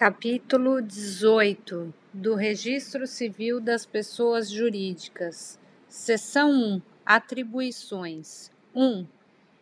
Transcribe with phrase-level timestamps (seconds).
[0.00, 5.58] Capítulo dezoito do Registro Civil das Pessoas Jurídicas.
[5.90, 6.82] Seção 1.
[7.04, 8.50] Atribuições.
[8.74, 9.06] 1.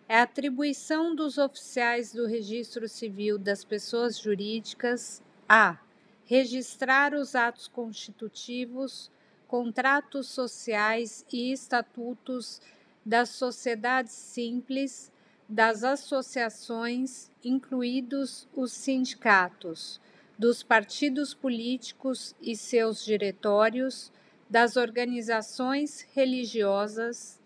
[0.09, 5.77] É atribuição dos oficiais do Registro Civil das Pessoas Jurídicas a
[6.25, 9.11] registrar os atos constitutivos,
[9.49, 12.63] contratos sociais e estatutos
[13.05, 15.11] das sociedades simples,
[15.49, 20.01] das associações, incluídos os sindicatos
[20.39, 24.13] dos partidos políticos e seus diretórios,
[24.49, 27.41] das organizações religiosas,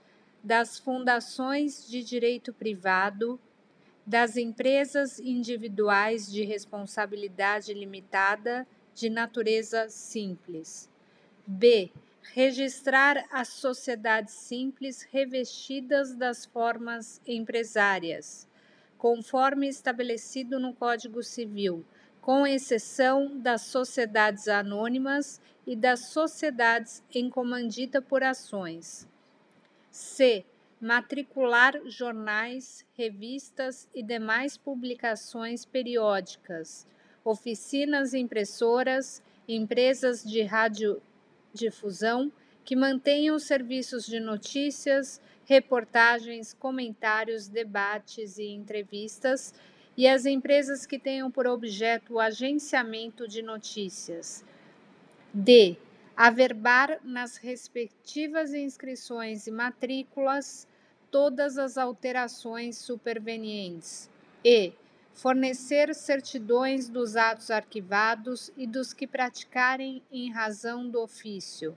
[0.44, 3.40] das fundações de direito privado,
[4.06, 10.90] das empresas individuais de responsabilidade limitada de natureza simples.
[11.46, 11.90] B.
[12.34, 18.46] Registrar as sociedades simples revestidas das formas empresárias,
[18.98, 21.84] conforme estabelecido no Código Civil
[22.22, 29.08] com exceção das sociedades anônimas e das sociedades em comandita por ações.
[29.90, 30.44] C.
[30.80, 36.86] Matricular jornais, revistas e demais publicações periódicas,
[37.24, 42.32] oficinas impressoras, empresas de radiodifusão
[42.64, 49.52] que mantenham serviços de notícias, reportagens, comentários, debates e entrevistas
[49.96, 54.44] e as empresas que tenham por objeto o agenciamento de notícias.
[55.32, 55.76] D.
[56.16, 60.66] Averbar nas respectivas inscrições e matrículas
[61.10, 64.10] todas as alterações supervenientes.
[64.44, 64.72] E.
[65.14, 71.76] Fornecer certidões dos atos arquivados e dos que praticarem em razão do ofício.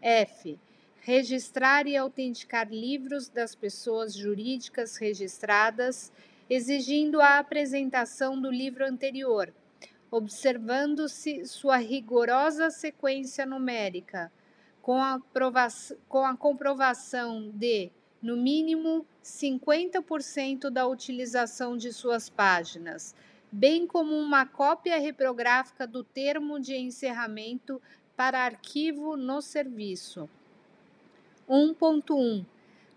[0.00, 0.58] F.
[1.00, 6.12] Registrar e autenticar livros das pessoas jurídicas registradas
[6.48, 9.52] exigindo a apresentação do livro anterior,
[10.10, 14.30] observando-se sua rigorosa sequência numérica,
[14.80, 15.20] com a,
[16.08, 17.90] com a comprovação de,
[18.22, 23.14] no mínimo, 50% da utilização de suas páginas,
[23.50, 27.82] bem como uma cópia reprográfica do termo de encerramento
[28.16, 30.28] para arquivo no serviço.
[31.48, 32.44] 1.1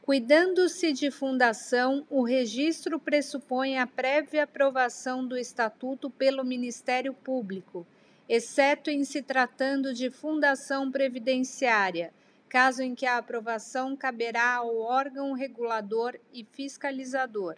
[0.10, 7.86] Cuidando-se de fundação, o registro pressupõe a prévia aprovação do estatuto pelo Ministério Público,
[8.28, 12.12] exceto em se tratando de fundação previdenciária,
[12.50, 17.56] caso em que a aprovação caberá ao órgão regulador e fiscalizador.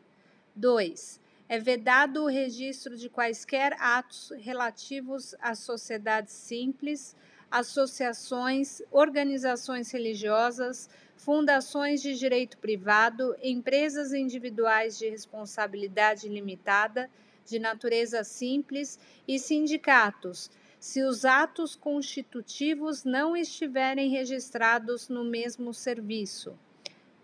[0.53, 1.22] 2.
[1.47, 7.16] É vedado o registro de quaisquer atos relativos às sociedades simples,
[7.50, 10.90] associações, organizações religiosas,
[11.21, 17.11] fundações de direito privado, empresas individuais de responsabilidade limitada,
[17.45, 20.49] de natureza simples e sindicatos,
[20.79, 26.57] se os atos constitutivos não estiverem registrados no mesmo serviço.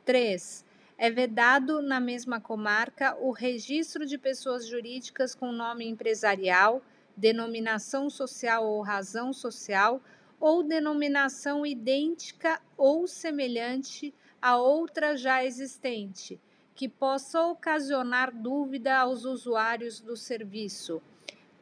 [0.05, 0.63] 3.
[0.95, 6.83] É vedado na mesma comarca o registro de pessoas jurídicas com nome empresarial,
[7.15, 9.99] denominação social ou razão social
[10.39, 16.39] ou denominação idêntica ou semelhante a outra já existente,
[16.75, 21.01] que possa ocasionar dúvida aos usuários do serviço.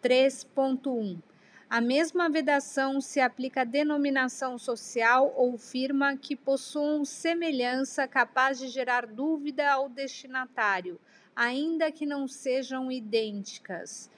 [0.03, 1.19] 3.1.
[1.67, 8.67] A mesma vedação se aplica à denominação social ou firma que possuam semelhança capaz de
[8.67, 10.99] gerar dúvida ao destinatário,
[11.35, 14.11] ainda que não sejam idênticas.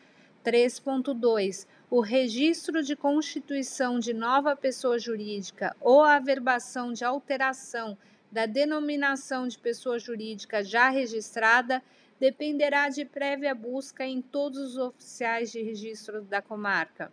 [0.44, 7.98] 3.2 o registro de constituição de nova pessoa jurídica ou a averbação de alteração
[8.30, 11.82] da denominação de pessoa jurídica já registrada
[12.20, 17.10] dependerá de prévia busca em todos os oficiais de registro da comarca.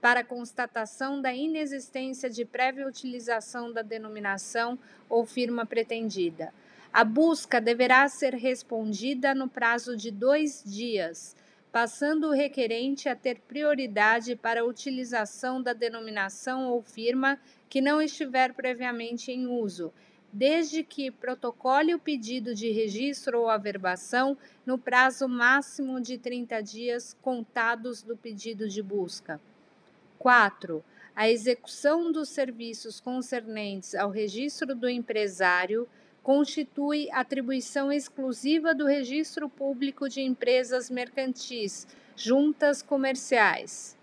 [0.00, 4.76] Para constatação da inexistência de prévia utilização da denominação
[5.08, 6.52] ou firma pretendida.
[6.92, 11.36] A busca deverá ser respondida no prazo de dois dias
[11.70, 17.38] passando o requerente a ter prioridade para a utilização da denominação ou firma
[17.68, 19.92] que não estiver previamente em uso,
[20.32, 27.16] desde que protocole o pedido de registro ou averbação no prazo máximo de 30 dias
[27.22, 29.40] contados do pedido de busca.
[30.18, 30.84] 4.
[31.14, 35.88] A execução dos serviços concernentes ao registro do empresário
[36.28, 43.96] constitui atribuição exclusiva do Registro Público de Empresas Mercantis, juntas comerciais.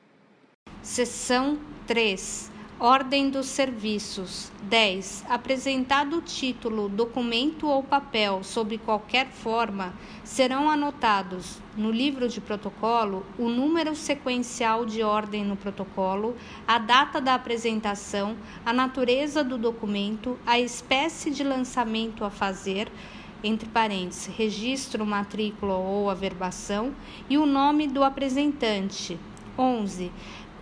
[0.82, 2.55] Seção 3.
[2.78, 4.52] Ordem dos serviços.
[4.64, 5.24] 10.
[5.30, 9.94] Apresentado o título, documento ou papel sob qualquer forma,
[10.26, 16.36] serão anotados no livro de protocolo o número sequencial de ordem no protocolo,
[16.68, 18.36] a data da apresentação,
[18.66, 22.92] a natureza do documento, a espécie de lançamento a fazer,
[23.42, 26.94] entre parênteses, registro, matrícula ou averbação,
[27.30, 29.18] e o nome do apresentante.
[29.58, 30.12] 11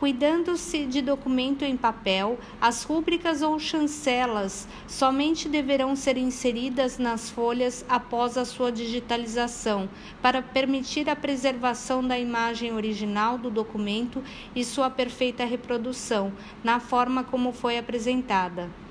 [0.04, 7.86] Cuidando-se de documento em papel, as rúbricas ou chancelas somente deverão ser inseridas nas folhas
[7.88, 9.88] após a sua digitalização,
[10.22, 14.22] para permitir a preservação da imagem original do documento
[14.54, 18.83] e sua perfeita reprodução, na forma como foi apresentada.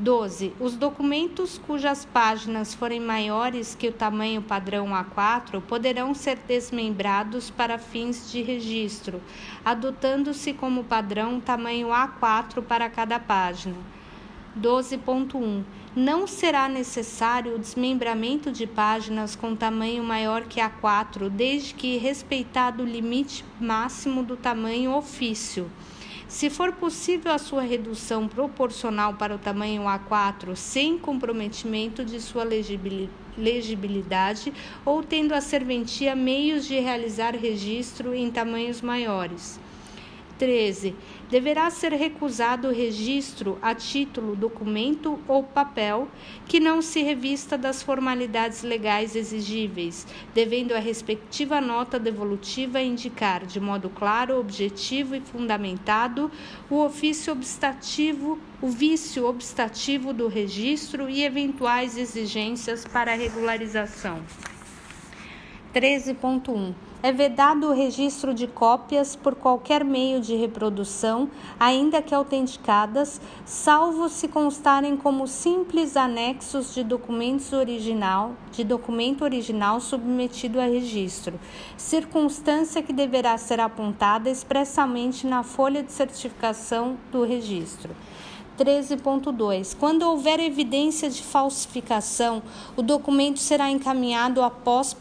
[0.00, 0.52] 12.
[0.60, 7.78] Os documentos cujas páginas forem maiores que o tamanho padrão A4 poderão ser desmembrados para
[7.78, 9.20] fins de registro,
[9.64, 13.74] adotando-se como padrão tamanho A4 para cada página.
[14.56, 15.64] 12.1.
[15.96, 22.84] Não será necessário o desmembramento de páginas com tamanho maior que A4, desde que respeitado
[22.84, 25.68] o limite máximo do tamanho ofício.
[26.28, 32.44] Se for possível a sua redução proporcional para o tamanho A4 sem comprometimento de sua
[32.44, 34.52] legibilidade
[34.84, 39.58] ou tendo a serventia meios de realizar registro em tamanhos maiores.
[40.38, 40.94] 13.
[41.28, 46.08] Deverá ser recusado o registro a título, documento ou papel
[46.46, 53.60] que não se revista das formalidades legais exigíveis, devendo a respectiva nota devolutiva indicar de
[53.60, 56.30] modo claro, objetivo e fundamentado
[56.70, 64.22] o ofício obstativo, o vício obstativo do registro e eventuais exigências para regularização.
[65.74, 73.20] 13.1 é vedado o registro de cópias por qualquer meio de reprodução, ainda que autenticadas,
[73.44, 81.38] salvo se constarem como simples anexos de documentos original, de documento original submetido a registro,
[81.76, 87.94] circunstância que deverá ser apontada expressamente na folha de certificação do registro.
[88.58, 89.76] 13.2.
[89.78, 92.42] Quando houver evidência de falsificação,
[92.76, 94.92] o documento será encaminhado após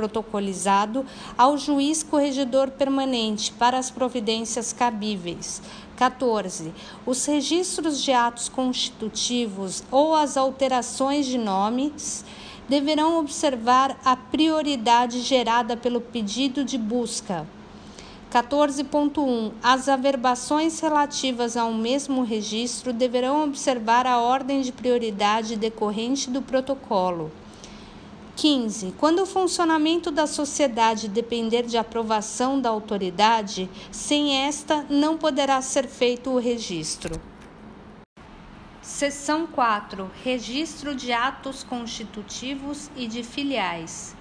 [0.00, 1.04] protocolizado
[1.36, 5.60] ao juiz corregedor permanente para as providências cabíveis.
[5.94, 6.72] 14.
[7.04, 12.24] Os registros de atos constitutivos ou as alterações de nomes
[12.66, 17.46] deverão observar a prioridade gerada pelo pedido de busca.
[18.32, 19.50] 14.1.
[19.62, 27.30] As averbações relativas ao mesmo registro deverão observar a ordem de prioridade decorrente do protocolo.
[28.36, 28.94] 15.
[28.98, 35.86] Quando o funcionamento da sociedade depender de aprovação da autoridade, sem esta não poderá ser
[35.86, 37.20] feito o registro.
[38.82, 40.10] Seção 4.
[40.24, 44.16] Registro de atos constitutivos e de filiais.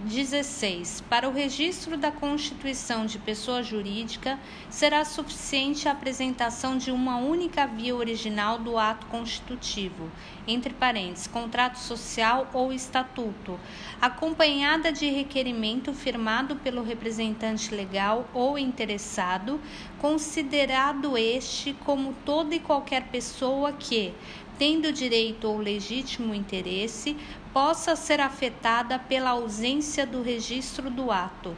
[0.00, 1.02] 16.
[1.10, 4.38] Para o registro da constituição de pessoa jurídica,
[4.70, 10.08] será suficiente a apresentação de uma única via original do ato constitutivo,
[10.46, 13.58] entre parênteses, contrato social ou estatuto,
[14.00, 19.60] acompanhada de requerimento firmado pelo representante legal ou interessado,
[19.98, 24.14] considerado este como toda e qualquer pessoa que,
[24.56, 27.16] tendo direito ou legítimo interesse,
[27.58, 31.56] possa ser afetada pela ausência do registro do ato.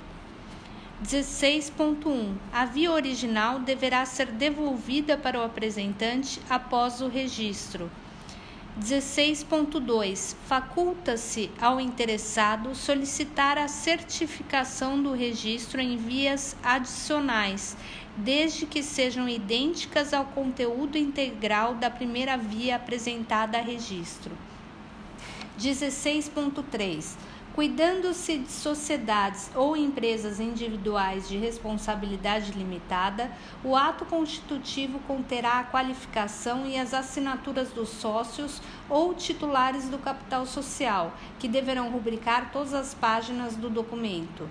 [1.05, 2.37] 16.1.
[2.51, 7.91] A via original deverá ser devolvida para o apresentante após o registro.
[8.81, 10.37] 16.2.
[10.47, 17.77] Faculta-se ao interessado solicitar a certificação do registro em vias adicionais,
[18.17, 24.33] desde que sejam idênticas ao conteúdo integral da primeira via apresentada a registro.
[25.61, 27.17] 16.3
[27.53, 33.31] Cuidando-se de sociedades ou empresas individuais de responsabilidade limitada,
[33.63, 40.47] o ato constitutivo conterá a qualificação e as assinaturas dos sócios ou titulares do capital
[40.47, 44.49] social, que deverão rubricar todas as páginas do documento.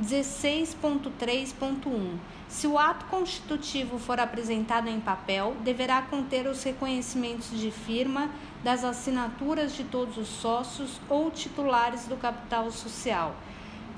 [0.00, 2.16] 16.3.1
[2.48, 8.30] Se o ato constitutivo for apresentado em papel, deverá conter os reconhecimentos de firma
[8.62, 13.34] das assinaturas de todos os sócios ou titulares do capital social.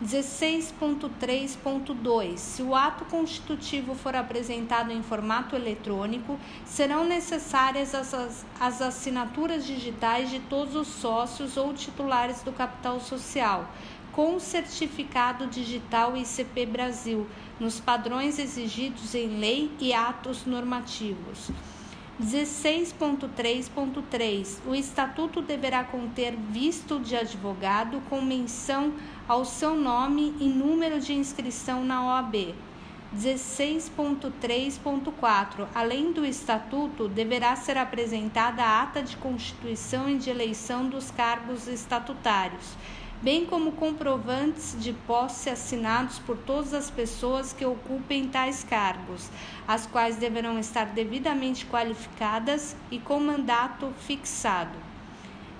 [0.02, 9.64] 16.3.2 Se o ato constitutivo for apresentado em formato eletrônico, serão necessárias as, as assinaturas
[9.64, 13.68] digitais de todos os sócios ou titulares do capital social
[14.14, 17.26] com certificado digital ICP Brasil,
[17.59, 21.50] nos padrões exigidos em lei e atos normativos.
[22.23, 28.92] 16.3.3 O estatuto deverá conter visto de advogado com menção
[29.26, 32.54] ao seu nome e número de inscrição na OAB.
[33.16, 41.11] 16.3.4 Além do estatuto, deverá ser apresentada a ata de constituição e de eleição dos
[41.11, 42.76] cargos estatutários
[43.25, 49.31] bem como comprovantes de posse assinados por todas as pessoas que ocupem tais cargos,
[49.66, 54.76] as quais deverão estar devidamente qualificadas e com mandato fixado.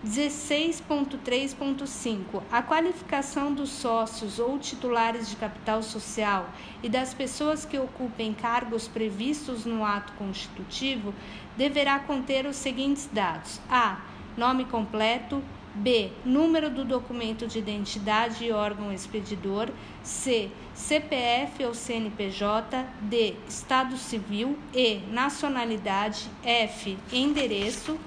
[0.07, 6.51] 16.3.5 A qualificação dos sócios ou titulares de capital social
[6.83, 11.15] e das pessoas que ocupem cargos previstos no ato constitutivo
[11.57, 14.03] deverá conter os seguintes dados: a.
[14.37, 15.43] Nome completo,
[15.75, 16.13] B.
[16.25, 19.71] Número do documento de identidade e órgão expedidor.
[20.03, 20.51] C.
[20.73, 22.87] CPF ou CNPJ.
[23.03, 23.35] D.
[23.49, 24.57] Estado civil.
[24.73, 25.01] E.
[25.11, 26.31] Nacionalidade.
[26.45, 26.97] F.
[27.13, 27.99] Endereço.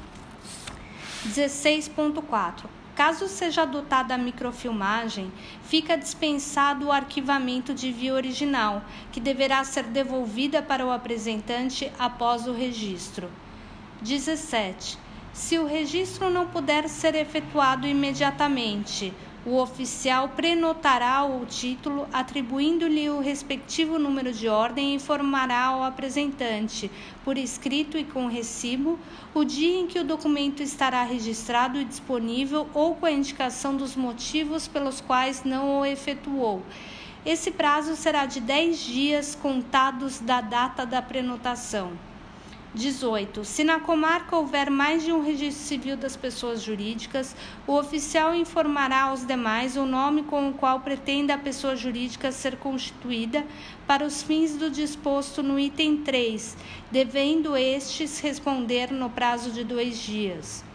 [1.28, 2.66] 16.4.
[2.96, 5.32] Caso seja adotada a microfilmagem,
[5.62, 8.82] fica dispensado o arquivamento de via original,
[9.12, 13.30] que deverá ser devolvida para o apresentante após o registro.
[14.02, 14.98] 17.
[15.38, 19.14] Se o registro não puder ser efetuado imediatamente,
[19.46, 26.90] o oficial prenotará o título, atribuindo-lhe o respectivo número de ordem e informará ao apresentante,
[27.24, 29.00] por escrito e com recibo,
[29.34, 33.96] o dia em que o documento estará registrado e disponível ou com a indicação dos
[33.96, 36.64] motivos pelos quais não o efetuou.
[37.24, 41.94] Esse prazo será de 10 dias contados da data da prenotação.
[42.78, 43.44] 18.
[43.44, 49.04] Se na comarca houver mais de um registro civil das pessoas jurídicas, o oficial informará
[49.04, 53.46] aos demais o nome com o qual pretende a pessoa jurídica ser constituída
[53.88, 56.56] para os fins do disposto no item 3,
[56.92, 60.67] devendo estes responder no prazo de dois dias.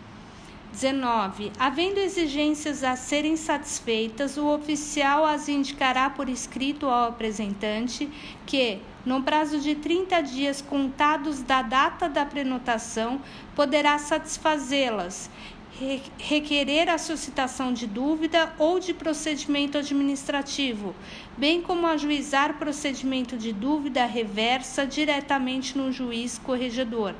[0.73, 1.53] 19.
[1.59, 8.09] Havendo exigências a serem satisfeitas, o oficial as indicará por escrito ao apresentante
[8.47, 13.21] que, no prazo de 30 dias contados da data da prenotação,
[13.55, 15.29] poderá satisfazê-las,
[16.19, 20.95] requerer a suscitação de dúvida ou de procedimento administrativo,
[21.37, 27.15] bem como ajuizar procedimento de dúvida reversa diretamente no juiz corregedor.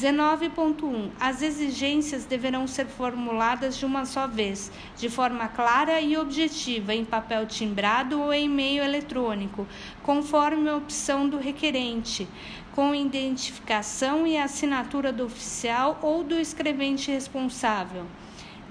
[0.00, 1.10] 19.1.
[1.18, 7.02] As exigências deverão ser formuladas de uma só vez, de forma clara e objetiva, em
[7.02, 9.66] papel timbrado ou em meio eletrônico,
[10.02, 12.28] conforme a opção do requerente,
[12.74, 18.04] com identificação e assinatura do oficial ou do escrevente responsável.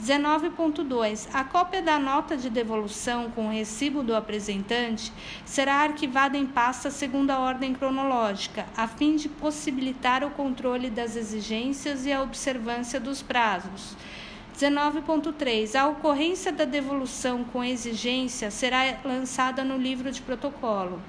[0.02, 1.30] 19.2.
[1.34, 5.12] A cópia da nota de devolução com o recibo do apresentante
[5.46, 11.16] será arquivada em pasta segundo a ordem cronológica, a fim de possibilitar o controle das
[11.16, 13.96] exigências e a observância dos prazos.
[14.58, 15.76] 19.3.
[15.76, 21.02] A ocorrência da devolução com exigência será lançada no livro de protocolo.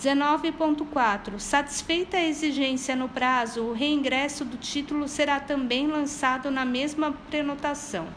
[0.00, 1.38] 19.4.
[1.38, 8.08] Satisfeita a exigência no prazo, o reingresso do título será também lançado na mesma prenotação.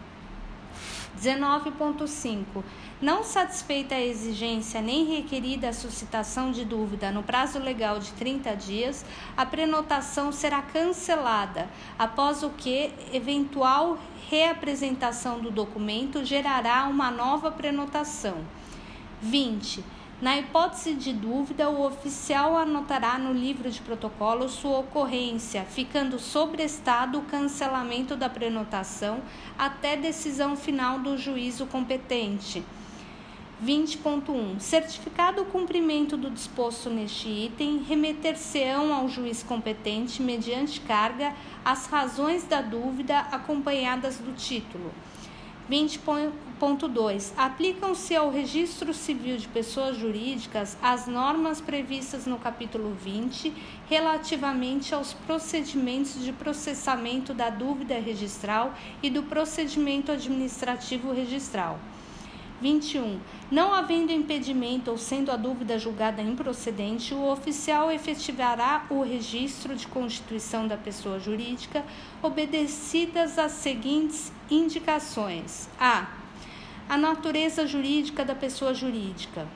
[1.22, 2.63] 19.5.
[3.01, 8.55] Não satisfeita a exigência nem requerida a suscitação de dúvida no prazo legal de 30
[8.55, 9.05] dias,
[9.36, 11.67] a prenotação será cancelada,
[11.98, 18.38] após o que eventual reapresentação do documento gerará uma nova prenotação.
[19.22, 19.84] 20.
[20.20, 27.20] Na hipótese de dúvida, o oficial anotará no livro de protocolo sua ocorrência, ficando sobrestado
[27.20, 29.22] o cancelamento da prenotação
[29.56, 32.64] até decisão final do juízo competente.
[33.64, 34.60] 20.1.
[34.60, 41.32] Certificado o cumprimento do disposto neste item, remeter-se-ão ao juiz competente, mediante carga,
[41.64, 44.92] as razões da dúvida acompanhadas do título.
[46.60, 47.34] 20.2.
[47.38, 53.54] Aplicam-se ao registro civil de pessoas jurídicas as normas previstas no capítulo 20
[53.88, 61.80] relativamente aos procedimentos de processamento da dúvida registral e do procedimento administrativo registral.
[62.60, 63.20] 21.
[63.52, 69.86] Não havendo impedimento ou sendo a dúvida julgada improcedente, o oficial efetivará o registro de
[69.86, 71.86] constituição da pessoa jurídica,
[72.22, 76.08] obedecidas as seguintes indicações: a.
[76.89, 79.48] A natureza jurídica da pessoa jurídica,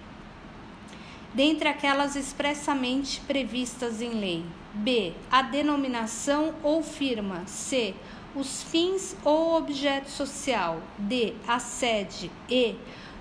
[1.34, 4.46] dentre aquelas expressamente previstas em lei.
[4.74, 5.14] B.
[5.30, 7.46] A denominação ou firma.
[7.46, 7.94] C
[8.36, 12.76] os fins ou objeto social, D, a sede, E,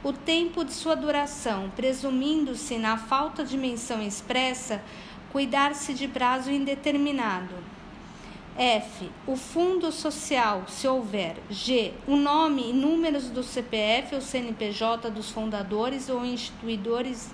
[0.04, 4.82] o tempo de sua duração, presumindo-se, na falta de menção expressa,
[5.32, 7.54] cuidar-se de prazo indeterminado.
[8.60, 9.08] F.
[9.26, 11.38] O fundo social, se houver.
[11.48, 11.94] G.
[12.06, 17.30] O nome e números do CPF ou CNPJ dos fundadores ou instituidores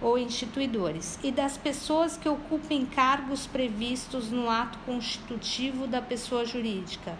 [0.00, 7.18] ou instituidores e das pessoas que ocupem cargos previstos no ato constitutivo da pessoa jurídica.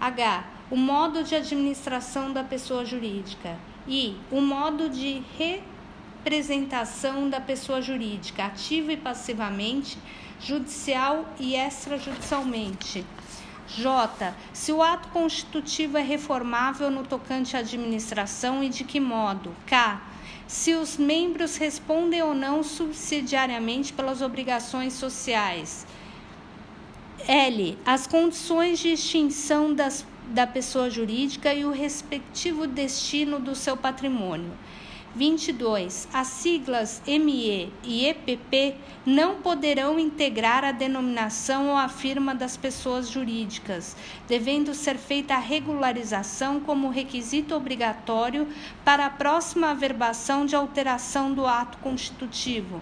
[0.00, 0.44] H.
[0.68, 3.56] O modo de administração da pessoa jurídica.
[3.86, 4.16] I.
[4.32, 9.96] O modo de representação da pessoa jurídica, ativa e passivamente,
[10.40, 13.04] judicial e extrajudicialmente.
[13.68, 14.34] J.
[14.52, 19.54] Se o ato constitutivo é reformável no tocante à administração e de que modo.
[19.66, 20.10] K
[20.50, 25.86] se os membros respondem ou não subsidiariamente pelas obrigações sociais.
[27.28, 27.78] L.
[27.86, 34.50] As condições de extinção das, da pessoa jurídica e o respectivo destino do seu patrimônio.
[35.14, 36.08] 22.
[36.12, 43.08] As siglas ME e EPP não poderão integrar a denominação ou a firma das pessoas
[43.08, 43.96] jurídicas,
[44.28, 48.46] devendo ser feita a regularização como requisito obrigatório
[48.84, 52.80] para a próxima averbação de alteração do ato constitutivo.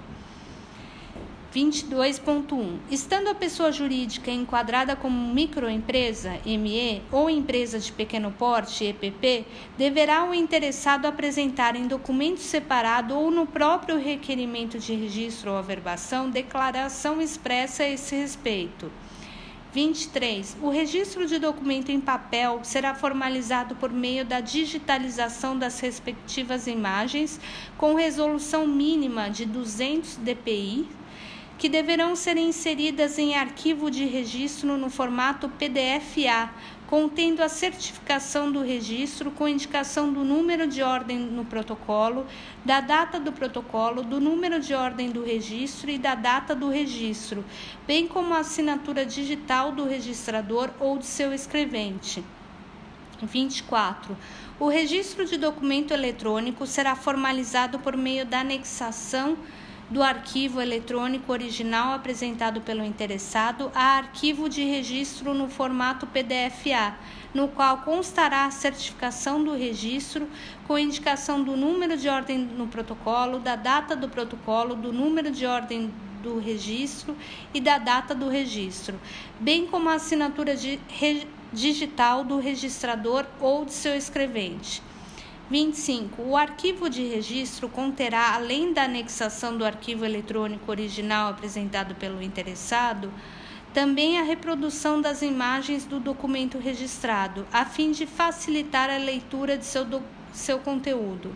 [1.55, 2.79] 22.1.
[2.91, 10.29] Estando a pessoa jurídica enquadrada como microempresa, ME, ou empresa de pequeno porte, EPP, deverá
[10.29, 17.21] o interessado apresentar em documento separado ou no próprio requerimento de registro ou averbação declaração
[17.23, 18.93] expressa a esse respeito.
[19.73, 20.57] 23.
[20.63, 27.39] O registro de documento em papel será formalizado por meio da digitalização das respectivas imagens
[27.77, 30.87] com resolução mínima de 200 dpi
[31.59, 36.51] que deverão ser inseridas em arquivo de registro no formato PDF-A,
[36.87, 42.25] contendo a certificação do registro com indicação do número de ordem no protocolo,
[42.65, 47.45] da data do protocolo, do número de ordem do registro e da data do registro,
[47.87, 52.25] bem como a assinatura digital do registrador ou de seu escrevente.
[53.21, 54.17] 24.
[54.61, 59.37] O registro de documento eletrônico será formalizado por meio da anexação
[59.91, 66.95] do arquivo eletrônico original apresentado pelo interessado a arquivo de registro no formato PDF-A,
[67.33, 70.29] no qual constará a certificação do registro
[70.67, 75.47] com indicação do número de ordem no protocolo, da data do protocolo, do número de
[75.47, 75.91] ordem
[76.23, 77.17] do registro
[77.55, 78.99] e da data do registro,
[79.41, 80.55] bem como a assinatura
[81.53, 84.83] digital do registrador ou de seu escrevente.
[85.51, 86.23] 25.
[86.23, 93.11] O arquivo de registro conterá, além da anexação do arquivo eletrônico original apresentado pelo interessado,
[93.73, 99.65] também a reprodução das imagens do documento registrado, a fim de facilitar a leitura de
[99.65, 100.03] seu, do,
[100.35, 101.35] seu conteúdo.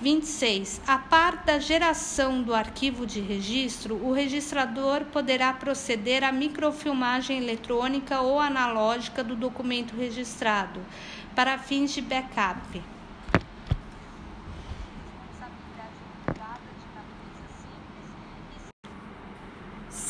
[0.00, 0.80] 26.
[0.86, 8.18] A par da geração do arquivo de registro, o registrador poderá proceder à microfilmagem eletrônica
[8.22, 10.80] ou analógica do documento registrado,
[11.34, 12.80] para fins de backup.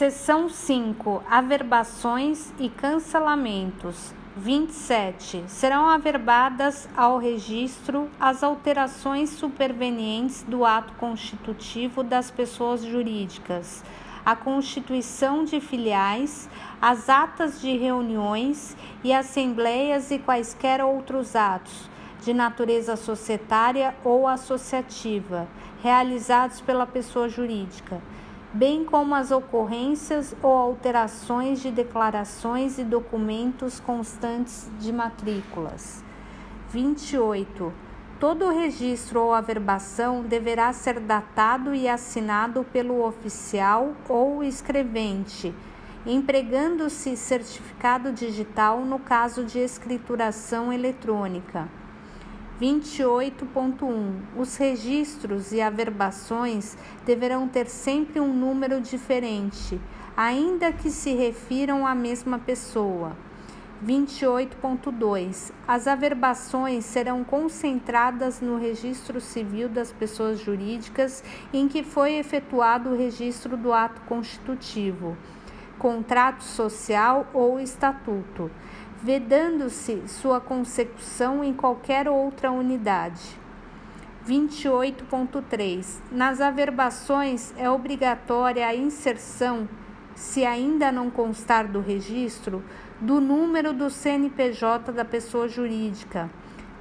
[0.01, 1.23] Seção 5.
[1.31, 4.15] Averbações e cancelamentos.
[4.35, 5.45] 27.
[5.47, 13.85] Serão averbadas ao registro as alterações supervenientes do ato constitutivo das pessoas jurídicas,
[14.25, 16.49] a constituição de filiais,
[16.81, 21.91] as atas de reuniões e assembleias e quaisquer outros atos
[22.23, 25.47] de natureza societária ou associativa,
[25.83, 28.01] realizados pela pessoa jurídica
[28.53, 36.03] bem como as ocorrências ou alterações de declarações e documentos constantes de matrículas.
[36.71, 37.73] 28.
[38.19, 45.55] Todo registro ou averbação deverá ser datado e assinado pelo oficial ou escrevente,
[46.05, 51.80] empregando-se certificado digital no caso de escrituração eletrônica.
[52.61, 54.13] 28.1.
[54.37, 59.81] Os registros e averbações deverão ter sempre um número diferente,
[60.15, 63.17] ainda que se refiram à mesma pessoa.
[63.83, 65.53] 28.2.
[65.67, 72.97] As averbações serão concentradas no registro civil das pessoas jurídicas em que foi efetuado o
[72.97, 75.17] registro do ato constitutivo,
[75.79, 78.51] contrato social ou estatuto
[79.03, 83.39] vedando-se sua consecução em qualquer outra unidade.
[84.27, 86.01] 28.3.
[86.13, 89.69] Nas averbações é obrigatória a inserção,
[90.15, 92.63] se ainda não constar do registro,
[93.01, 96.31] do número do CNPJ da pessoa jurídica,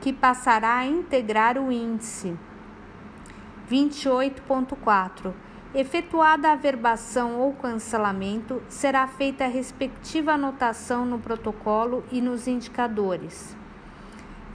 [0.01, 2.37] que passará a integrar o índice.
[3.71, 5.33] 28.4
[5.73, 13.55] Efetuada a averbação ou cancelamento, será feita a respectiva anotação no protocolo e nos indicadores.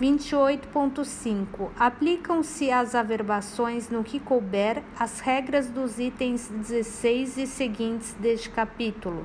[0.01, 1.71] 28.5.
[1.79, 9.25] Aplicam-se às averbações no que couber as regras dos itens 16 e seguintes deste capítulo.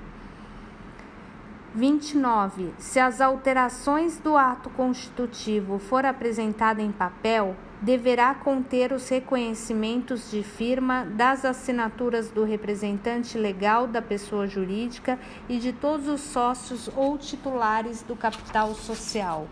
[1.73, 2.71] 29.
[2.77, 10.43] Se as alterações do ato constitutivo for apresentada em papel, deverá conter os reconhecimentos de
[10.43, 17.17] firma das assinaturas do representante legal da pessoa jurídica e de todos os sócios ou
[17.17, 19.47] titulares do capital social.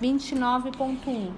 [0.00, 1.30] 29.1.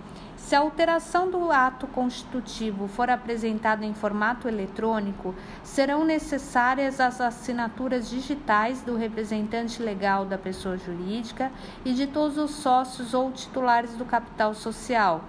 [0.45, 8.11] Se a alteração do ato constitutivo for apresentada em formato eletrônico, serão necessárias as assinaturas
[8.11, 11.51] digitais do representante legal da pessoa jurídica
[11.83, 15.25] e de todos os sócios ou titulares do capital social,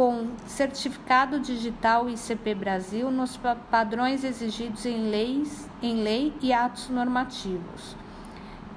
[0.00, 3.38] com certificado digital ICP Brasil nos
[3.70, 7.94] padrões exigidos em, leis, em lei e atos normativos.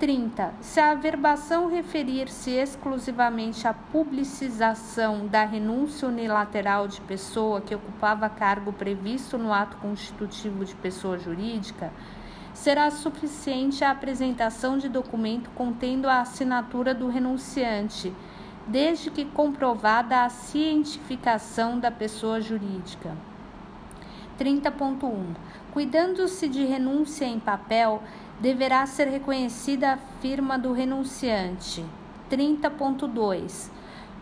[0.01, 0.53] 30.
[0.59, 8.73] Se a averbação referir-se exclusivamente à publicização da renúncia unilateral de pessoa que ocupava cargo
[8.73, 11.93] previsto no ato constitutivo de pessoa jurídica,
[12.53, 18.13] será suficiente a apresentação de documento contendo a assinatura do renunciante
[18.67, 23.15] desde que comprovada a cientificação da pessoa jurídica.
[24.39, 25.35] 30.1.
[25.71, 28.01] Cuidando-se de renúncia em papel,
[28.39, 31.85] deverá ser reconhecida a firma do renunciante.
[32.29, 33.69] 30.2.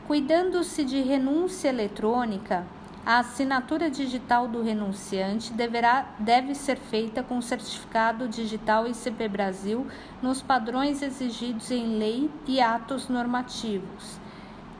[0.07, 2.65] Cuidando-se de renúncia eletrônica,
[3.03, 9.87] a assinatura digital do renunciante deverá, deve ser feita com certificado digital ICP Brasil
[10.21, 14.20] nos padrões exigidos em lei e atos normativos.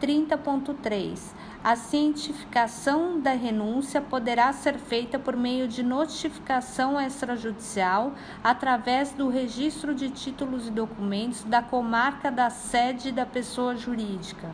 [0.01, 1.19] 30.3.
[1.63, 9.93] A cientificação da renúncia poderá ser feita por meio de notificação extrajudicial através do registro
[9.93, 14.49] de títulos e documentos da comarca da sede da pessoa jurídica.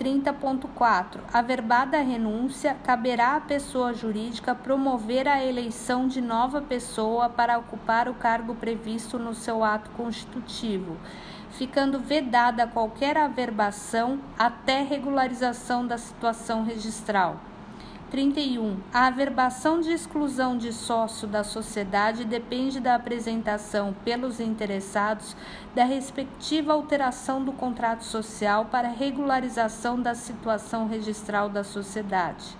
[0.00, 1.20] 30.4.
[1.32, 8.08] Averbada a renúncia, caberá à pessoa jurídica promover a eleição de nova pessoa para ocupar
[8.08, 10.96] o cargo previsto no seu ato constitutivo
[11.56, 17.40] ficando vedada qualquer averbação até regularização da situação registral.
[18.10, 18.76] 31.
[18.92, 25.36] A averbação de exclusão de sócio da sociedade depende da apresentação pelos interessados
[25.74, 32.56] da respectiva alteração do contrato social para regularização da situação registral da sociedade.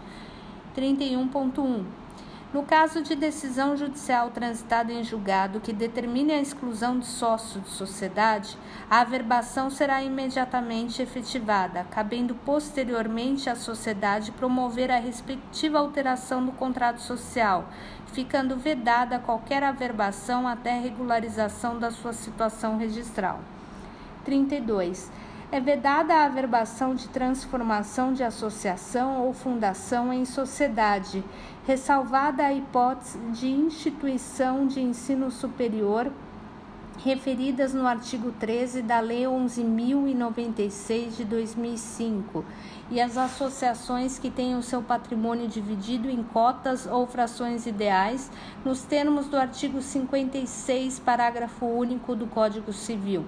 [0.76, 2.05] 31.1.
[2.54, 7.68] No caso de decisão judicial transitada em julgado que determine a exclusão de sócio de
[7.68, 8.56] sociedade,
[8.88, 17.00] a averbação será imediatamente efetivada, cabendo posteriormente à sociedade promover a respectiva alteração do contrato
[17.00, 17.68] social,
[18.12, 23.40] ficando vedada qualquer averbação até regularização da sua situação registral.
[24.24, 25.10] 32
[25.52, 31.24] é vedada a averbação de transformação de associação ou fundação em sociedade,
[31.66, 36.12] ressalvada a hipótese de instituição de ensino superior
[36.98, 42.44] referidas no artigo 13 da Lei 11.096 de 2005
[42.90, 48.30] e as associações que tenham seu patrimônio dividido em cotas ou frações ideais,
[48.64, 53.24] nos termos do artigo 56, parágrafo único do Código Civil.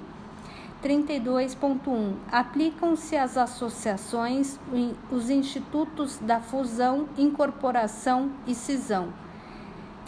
[0.83, 4.59] 32.1 Aplicam-se às associações
[5.11, 9.13] os institutos da fusão, incorporação e cisão.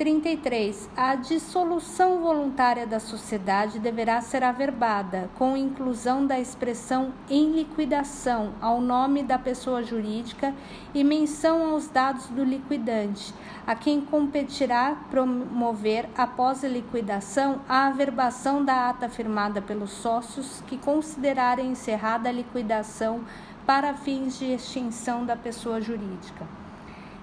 [0.00, 0.88] 33.
[0.96, 8.80] A dissolução voluntária da sociedade deverá ser averbada, com inclusão da expressão em liquidação ao
[8.80, 10.54] nome da pessoa jurídica
[10.94, 13.34] e menção aos dados do liquidante,
[13.66, 20.78] a quem competirá promover, após a liquidação, a averbação da ata firmada pelos sócios que
[20.78, 23.20] considerarem encerrada a liquidação
[23.66, 26.59] para fins de extinção da pessoa jurídica.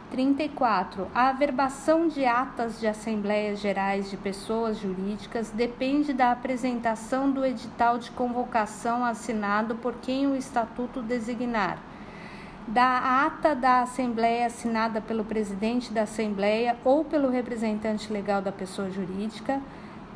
[0.09, 1.07] 34.
[1.13, 7.97] A averbação de atas de assembleias gerais de pessoas jurídicas depende da apresentação do edital
[7.97, 11.77] de convocação assinado por quem o estatuto designar,
[12.67, 18.89] da ata da assembleia assinada pelo presidente da assembleia ou pelo representante legal da pessoa
[18.89, 19.61] jurídica,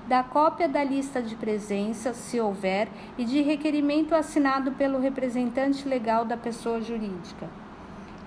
[0.07, 6.25] da cópia da lista de presença, se houver, e de requerimento assinado pelo representante legal
[6.25, 7.60] da pessoa jurídica.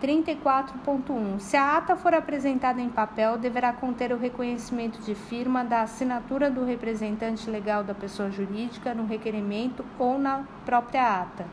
[0.04, 1.40] 34.1.
[1.40, 6.50] Se a ata for apresentada em papel, deverá conter o reconhecimento de firma da assinatura
[6.50, 11.46] do representante legal da pessoa jurídica no requerimento ou na própria ata.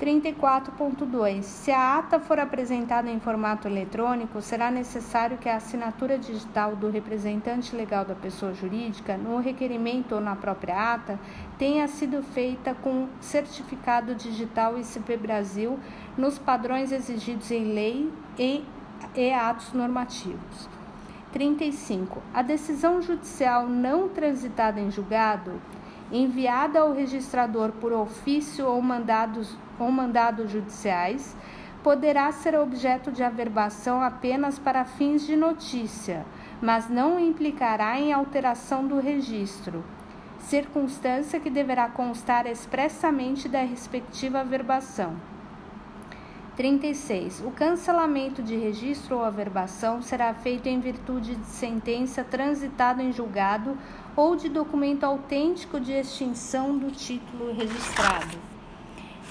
[0.00, 1.42] 34.2.
[1.42, 6.90] Se a ata for apresentada em formato eletrônico, será necessário que a assinatura digital do
[6.90, 11.18] representante legal da pessoa jurídica, no requerimento ou na própria ata,
[11.56, 15.78] tenha sido feita com certificado digital ICP Brasil
[16.16, 18.64] nos padrões exigidos em lei e,
[19.14, 20.68] e atos normativos.
[21.32, 22.22] 35.
[22.32, 25.60] A decisão judicial não transitada em julgado
[26.10, 31.36] enviada ao registrador por ofício ou mandados ou mandados judiciais,
[31.82, 36.24] poderá ser objeto de averbação apenas para fins de notícia,
[36.60, 39.84] mas não implicará em alteração do registro,
[40.40, 45.14] circunstância que deverá constar expressamente da respectiva averbação.
[46.56, 47.42] 36.
[47.42, 53.76] O cancelamento de registro ou averbação será feito em virtude de sentença transitada em julgado
[54.16, 58.38] ou de documento autêntico de extinção do título registrado.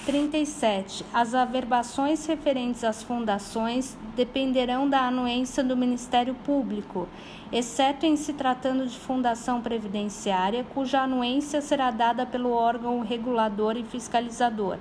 [0.04, 1.04] 37.
[1.12, 7.08] As averbações referentes às fundações dependerão da anuência do Ministério Público,
[7.50, 13.82] exceto em se tratando de fundação previdenciária, cuja anuência será dada pelo órgão regulador e
[13.82, 14.78] fiscalizador.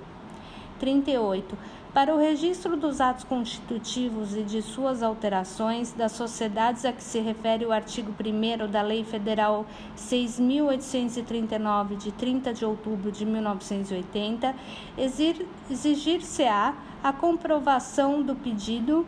[0.79, 1.57] 38
[1.95, 7.21] para o registro dos atos constitutivos e de suas alterações das sociedades a que se
[7.21, 9.65] refere o artigo 1 da Lei Federal
[9.97, 14.53] 6.839, de 30 de outubro de 1980,
[15.69, 19.07] exigir-se-á a comprovação do pedido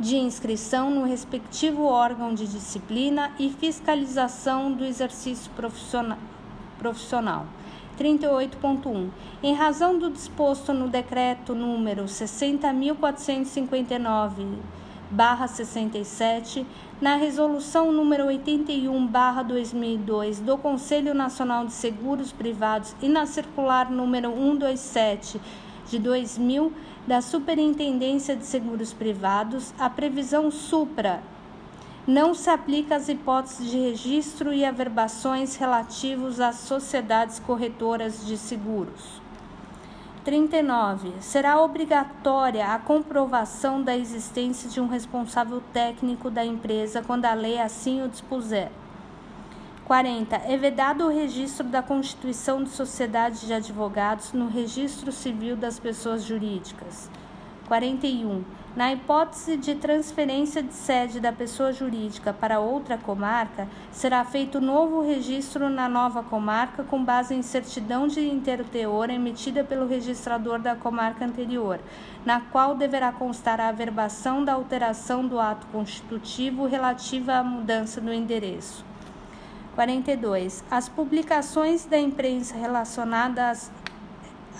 [0.00, 5.48] de inscrição no respectivo órgão de disciplina e fiscalização do exercício
[6.76, 7.46] profissional.
[8.00, 9.10] 38.1.
[9.42, 14.56] Em razão do disposto no decreto número 60.459
[15.46, 16.66] 67,
[17.00, 19.08] na resolução número 81
[19.46, 25.38] 2002 do Conselho Nacional de Seguros Privados e na circular número 127
[25.90, 26.72] de 2000
[27.06, 31.22] da Superintendência de Seguros Privados, a previsão supra
[32.06, 39.20] não se aplica às hipóteses de registro e averbações relativos às sociedades corretoras de seguros.
[40.24, 41.12] 39.
[41.20, 47.58] Será obrigatória a comprovação da existência de um responsável técnico da empresa quando a lei
[47.58, 48.70] assim o dispuser.
[49.86, 50.36] 40.
[50.36, 56.22] É vedado o registro da constituição de sociedades de advogados no registro civil das pessoas
[56.22, 57.10] jurídicas.
[57.70, 58.42] 41.
[58.74, 65.00] Na hipótese de transferência de sede da pessoa jurídica para outra comarca, será feito novo
[65.00, 70.74] registro na nova comarca com base em certidão de inteiro teor emitida pelo registrador da
[70.74, 71.78] comarca anterior,
[72.24, 78.12] na qual deverá constar a averbação da alteração do ato constitutivo relativa à mudança do
[78.12, 78.84] endereço.
[79.76, 80.64] 42.
[80.68, 83.70] As publicações da imprensa relacionadas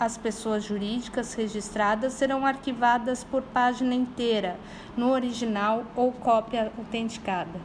[0.00, 4.58] as pessoas jurídicas registradas serão arquivadas por página inteira,
[4.96, 7.60] no original ou cópia autenticada.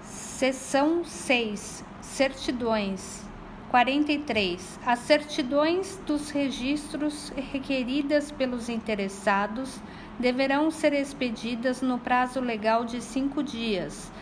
[0.00, 1.84] Seção 6.
[2.00, 3.26] Certidões.
[3.70, 4.78] 43.
[4.86, 9.80] As certidões dos registros requeridas pelos interessados
[10.20, 14.12] deverão ser expedidas no prazo legal de cinco dias,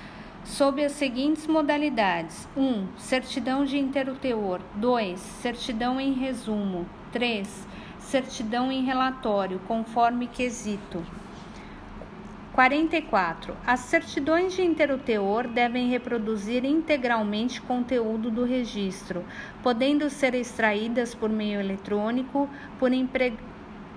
[0.45, 2.63] sob as seguintes modalidades: 1.
[2.63, 4.61] Um, certidão de inteiro teor.
[4.77, 5.19] 2.
[5.19, 6.87] Certidão em resumo.
[7.13, 7.67] 3.
[7.99, 11.05] Certidão em relatório, conforme quesito.
[12.53, 13.57] 44.
[13.67, 19.25] As certidões de inteiro teor devem reproduzir integralmente conteúdo do registro,
[19.63, 23.35] podendo ser extraídas por meio eletrônico, por, impre...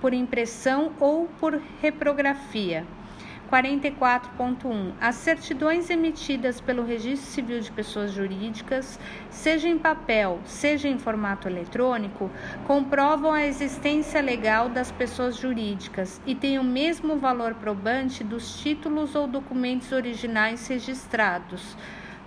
[0.00, 2.86] por impressão ou por reprografia.
[3.54, 4.94] 44.1.
[5.00, 8.98] As certidões emitidas pelo Registro Civil de Pessoas Jurídicas,
[9.30, 12.28] seja em papel, seja em formato eletrônico,
[12.66, 19.14] comprovam a existência legal das pessoas jurídicas e têm o mesmo valor probante dos títulos
[19.14, 21.76] ou documentos originais registrados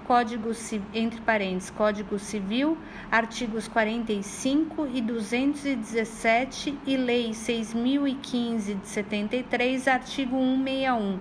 [0.07, 0.51] Código,
[0.93, 2.77] entre parênteses, Código Civil,
[3.11, 11.19] artigos 45 e 217 e Lei 6015 de 73, artigo 161,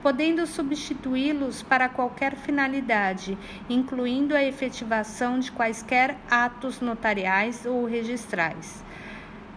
[0.00, 3.36] podendo substituí-los para qualquer finalidade,
[3.68, 8.84] incluindo a efetivação de quaisquer atos notariais ou registrais.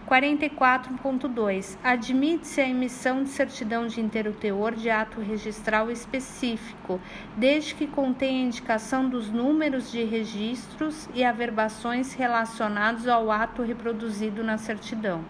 [0.08, 1.78] 44.2.
[1.82, 7.00] Admite-se a emissão de certidão de inteiro teor de ato registral específico,
[7.36, 14.58] desde que contenha indicação dos números de registros e averbações relacionados ao ato reproduzido na
[14.58, 15.24] certidão.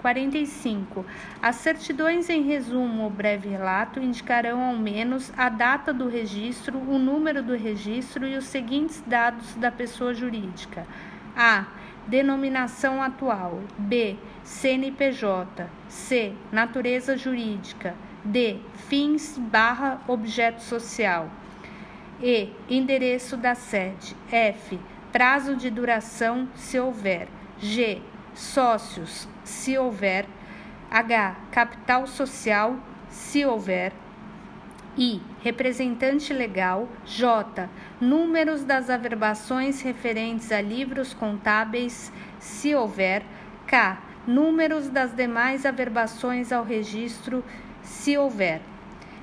[0.00, 1.06] 45.
[1.40, 6.98] As certidões em resumo ou breve relato indicarão ao menos a data do registro, o
[6.98, 10.84] número do registro e os seguintes dados da pessoa jurídica:
[11.36, 11.66] a
[12.06, 13.60] Denominação atual.
[13.78, 14.16] B.
[14.44, 15.66] CNPJ.
[15.88, 16.32] C.
[16.50, 17.94] Natureza jurídica.
[18.24, 18.58] D.
[18.88, 21.28] Fins barra objeto social.
[22.20, 22.50] E.
[22.68, 24.16] Endereço da sede.
[24.30, 24.78] F.
[25.12, 27.28] Prazo de duração, se houver.
[27.58, 28.00] G.
[28.34, 30.26] Sócios, se houver.
[30.90, 31.36] H.
[31.50, 32.76] Capital social,
[33.08, 33.92] se houver.
[34.96, 35.20] I.
[35.42, 36.88] Representante legal.
[37.04, 37.68] J.
[38.00, 43.24] Números das averbações referentes a livros contábeis, se houver.
[43.66, 44.00] K.
[44.24, 47.44] Números das demais averbações ao registro,
[47.82, 48.60] se houver.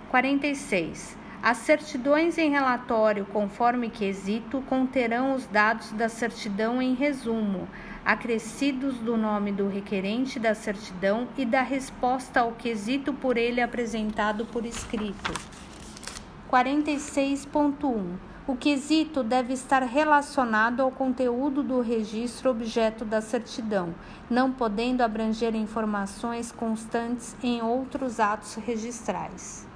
[0.10, 1.18] 46.
[1.42, 7.66] As certidões em relatório, conforme quesito, conterão os dados da certidão em resumo,
[8.04, 14.46] acrescidos do nome do requerente da certidão e da resposta ao quesito por ele apresentado
[14.46, 15.59] por escrito.
[16.50, 18.18] 46.1.
[18.48, 23.94] O quesito deve estar relacionado ao conteúdo do registro objeto da certidão,
[24.28, 29.68] não podendo abranger informações constantes em outros atos registrais.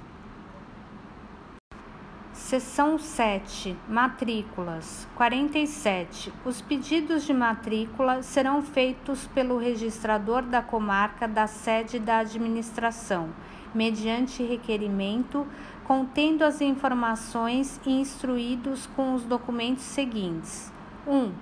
[2.34, 3.78] Seção 7.
[3.88, 5.08] Matrículas.
[5.16, 6.34] 47.
[6.44, 13.30] Os pedidos de matrícula serão feitos pelo registrador da comarca da sede da administração,
[13.74, 15.46] mediante requerimento
[15.86, 20.72] contendo as informações e instruídos com os documentos seguintes:
[21.08, 21.16] 1.
[21.16, 21.34] Um,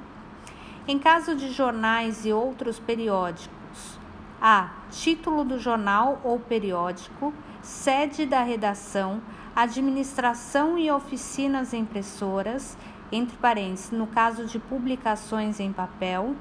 [0.87, 3.99] em caso de jornais e outros periódicos,
[4.41, 4.71] a.
[4.89, 9.21] Título do jornal ou periódico, sede da redação,
[9.55, 12.77] administração e oficinas impressoras,
[13.11, 16.35] entre parênteses, no caso de publicações em papel,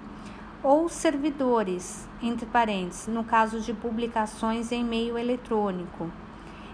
[0.62, 6.10] ou servidores, entre parênteses, no caso de publicações em meio eletrônico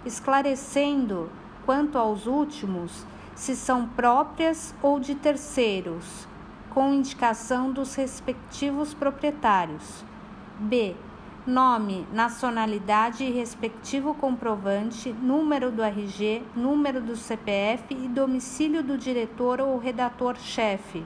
[0.06, 1.28] esclarecendo,
[1.66, 6.26] quanto aos últimos, se são próprias ou de terceiros,
[6.70, 10.04] com indicação dos respectivos proprietários.
[10.58, 10.94] B.
[11.46, 19.60] Nome, nacionalidade e respectivo comprovante, número do RG, número do CPF e domicílio do diretor
[19.60, 21.04] ou redator-chefe.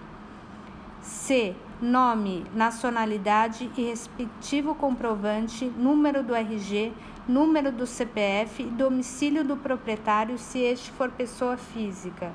[1.02, 1.54] C.
[1.80, 6.92] Nome, nacionalidade e respectivo comprovante, número do RG,
[7.26, 12.32] número do CPF e domicílio do proprietário, se este for pessoa física.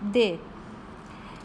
[0.00, 0.40] D.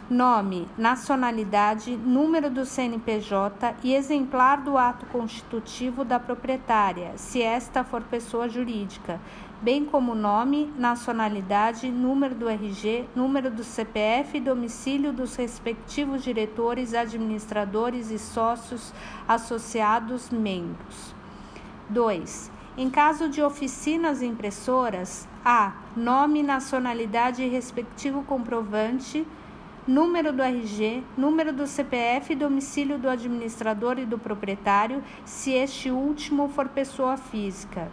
[0.08, 8.02] Nome, nacionalidade, número do CNPJ e exemplar do ato constitutivo da proprietária, se esta for
[8.02, 9.20] pessoa jurídica,
[9.60, 16.94] bem como nome, nacionalidade, número do RG, número do CPF e domicílio dos respectivos diretores,
[16.94, 18.92] administradores e sócios
[19.26, 21.14] associados membros.
[21.88, 22.50] 2.
[22.76, 25.72] Em caso de oficinas impressoras, a.
[25.96, 29.26] Nome, nacionalidade e respectivo comprovante,
[29.86, 35.90] número do RG, número do CPF e domicílio do administrador e do proprietário, se este
[35.90, 37.90] último for pessoa física.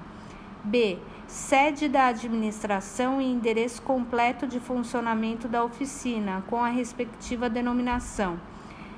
[0.64, 0.98] B.
[1.28, 8.40] Sede da administração e endereço completo de funcionamento da oficina, com a respectiva denominação.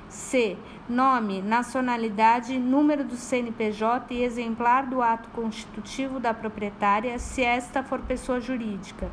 [0.08, 0.56] C.
[0.88, 8.00] Nome, nacionalidade, número do CNPJ e exemplar do ato constitutivo da proprietária, se esta for
[8.00, 9.10] pessoa jurídica,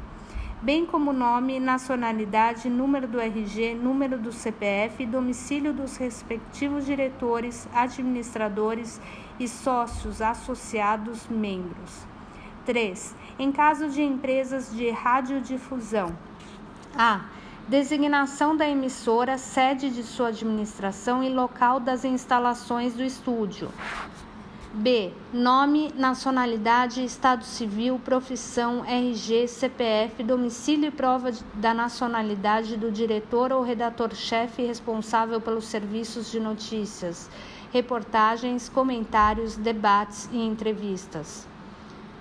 [0.61, 7.67] bem como nome, nacionalidade, número do RG, número do CPF e domicílio dos respectivos diretores,
[7.73, 9.01] administradores
[9.39, 12.12] e sócios associados membros.
[12.65, 13.15] 3.
[13.37, 16.15] Em caso de empresas de radiodifusão,
[16.95, 17.21] a
[17.67, 23.69] designação da emissora, sede de sua administração e local das instalações do estúdio.
[24.75, 25.13] B.
[25.31, 33.61] Nome, nacionalidade, estado civil, profissão, RG, CPF, domicílio e prova da nacionalidade do diretor ou
[33.61, 37.29] redator-chefe responsável pelos serviços de notícias,
[37.71, 41.52] reportagens, comentários, debates e entrevistas.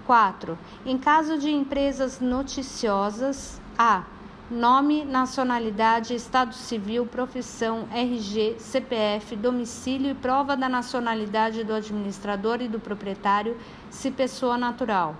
[0.06, 0.58] 4.
[0.84, 4.04] Em caso de empresas noticiosas, A
[4.52, 12.68] nome, nacionalidade, estado civil, profissão, RG, CPF, domicílio e prova da nacionalidade do administrador e
[12.68, 13.56] do proprietário,
[13.88, 15.16] se pessoa natural.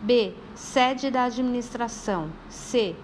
[0.00, 0.34] B.
[0.54, 2.30] Sede da administração.
[2.48, 2.94] C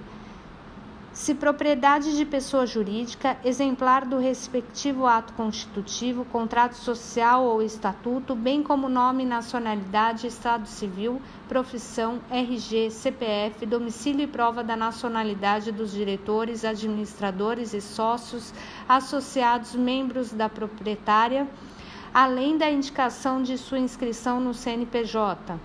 [1.19, 8.63] se propriedade de pessoa jurídica, exemplar do respectivo ato constitutivo, contrato social ou estatuto, bem
[8.63, 16.65] como nome, nacionalidade, estado civil, profissão, RG, CPF, domicílio e prova da nacionalidade dos diretores,
[16.65, 18.55] administradores e sócios,
[18.89, 21.49] associados, membros da proprietária,
[22.15, 25.59] além da indicação de sua inscrição no CNPJ.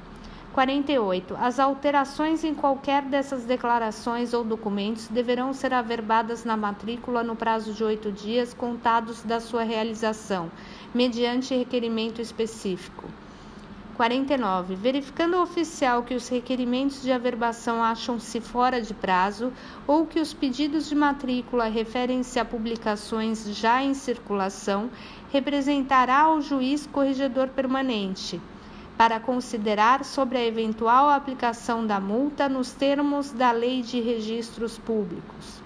[0.53, 1.35] 48.
[1.35, 7.73] As alterações em qualquer dessas declarações ou documentos deverão ser averbadas na matrícula no prazo
[7.73, 10.51] de oito dias contados da sua realização,
[10.93, 13.05] mediante requerimento específico.
[13.95, 14.75] 49.
[14.75, 19.51] Verificando o oficial que os requerimentos de averbação acham-se fora de prazo
[19.87, 24.89] ou que os pedidos de matrícula referem-se a publicações já em circulação,
[25.31, 28.39] representará ao juiz corregedor permanente
[29.03, 35.61] para considerar sobre a eventual aplicação da multa nos termos da Lei de Registros Públicos.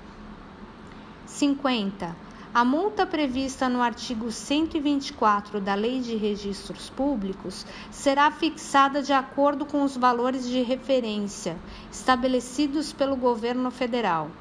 [1.27, 2.15] 50.
[2.51, 9.67] A multa prevista no artigo 124 da Lei de Registros Públicos será fixada de acordo
[9.67, 11.55] com os valores de referência
[11.91, 14.31] estabelecidos pelo governo federal.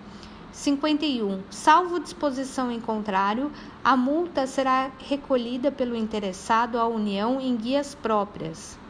[0.53, 1.42] 51.
[1.51, 3.53] Salvo disposição em contrário,
[3.84, 8.86] a multa será recolhida pelo interessado à União em guias próprias.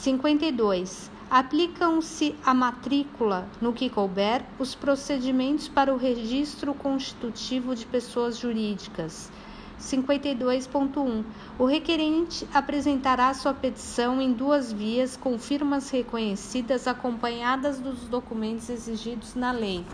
[0.00, 1.10] 52.
[1.28, 9.30] Aplicam-se à matrícula, no que couber, os procedimentos para o registro constitutivo de pessoas jurídicas.
[9.78, 11.22] 52.1.
[11.58, 19.34] O requerente apresentará sua petição em duas vias com firmas reconhecidas acompanhadas dos documentos exigidos
[19.34, 19.84] na lei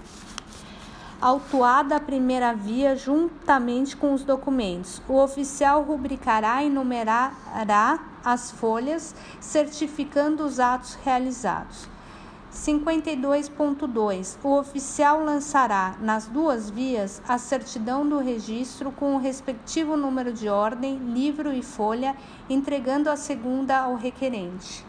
[1.21, 5.01] autuada a primeira via juntamente com os documentos.
[5.09, 11.89] O oficial rubricará e numerará as folhas, certificando os atos realizados.
[12.53, 14.39] 52.2.
[14.43, 20.49] O oficial lançará nas duas vias a certidão do registro com o respectivo número de
[20.49, 22.17] ordem, livro e folha,
[22.49, 24.85] entregando a segunda ao requerente.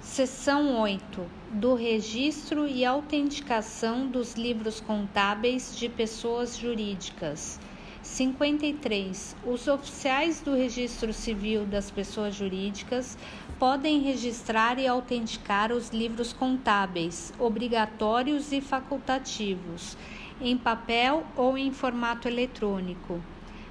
[0.00, 7.58] Seção 8 do Registro e Autenticação dos Livros Contábeis de Pessoas Jurídicas.
[8.02, 9.34] 53.
[9.46, 13.16] Os oficiais do Registro Civil das Pessoas Jurídicas
[13.58, 19.96] podem registrar e autenticar os livros contábeis, obrigatórios e facultativos,
[20.40, 23.20] em papel ou em formato eletrônico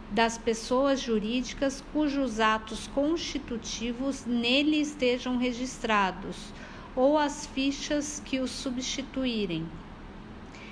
[0.10, 6.54] das pessoas jurídicas cujos atos constitutivos nele estejam registrados,
[6.98, 9.68] ou as fichas que os substituírem.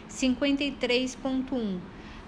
[0.10, 1.78] 53.1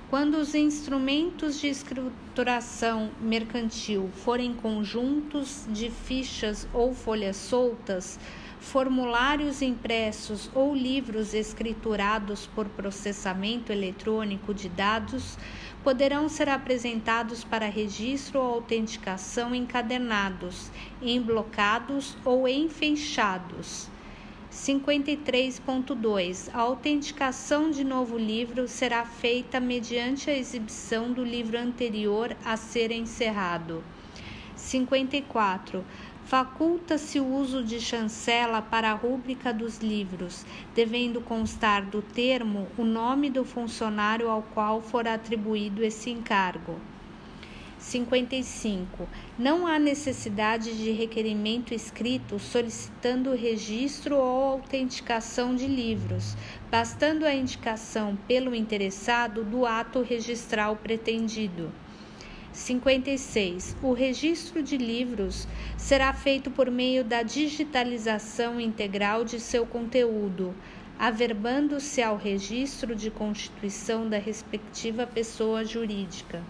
[0.07, 8.19] Quando os instrumentos de escrituração mercantil forem conjuntos de fichas ou folhas soltas,
[8.59, 15.37] formulários impressos ou livros escriturados por processamento eletrônico de dados,
[15.87, 20.69] poderão ser apresentados para registro ou autenticação encadernados,
[21.01, 23.87] emblocados ou enfeixados.
[24.51, 32.57] 53.2 A autenticação de novo livro será feita mediante a exibição do livro anterior a
[32.57, 33.81] ser encerrado.
[34.57, 35.85] 54
[36.27, 42.83] Faculta-se o uso de chancela para a rúbrica dos livros, devendo constar do termo o
[42.83, 46.81] nome do funcionário ao qual for atribuído esse encargo.
[47.79, 49.07] 55.
[49.39, 56.35] Não há necessidade de requerimento escrito solicitando registro ou autenticação de livros,
[56.69, 61.71] bastando a indicação pelo interessado do ato registral pretendido.
[62.57, 63.77] 56.
[63.83, 65.47] O registro de livros
[65.77, 70.55] será feito por meio da digitalização integral de seu conteúdo,
[70.97, 76.41] averbando-se ao registro de constituição da respectiva pessoa jurídica.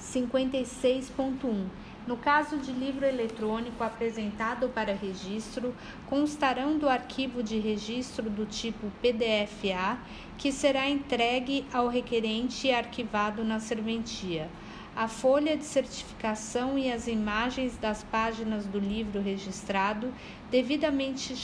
[0.00, 1.64] 56.1.
[2.08, 5.72] No caso de livro eletrônico apresentado para registro,
[6.06, 9.96] constarão do arquivo de registro do tipo PDF-A,
[10.36, 14.50] que será entregue ao requerente e arquivado na serventia
[14.96, 20.14] a folha de certificação e as imagens das páginas do livro registrado,
[20.50, 21.34] devidamente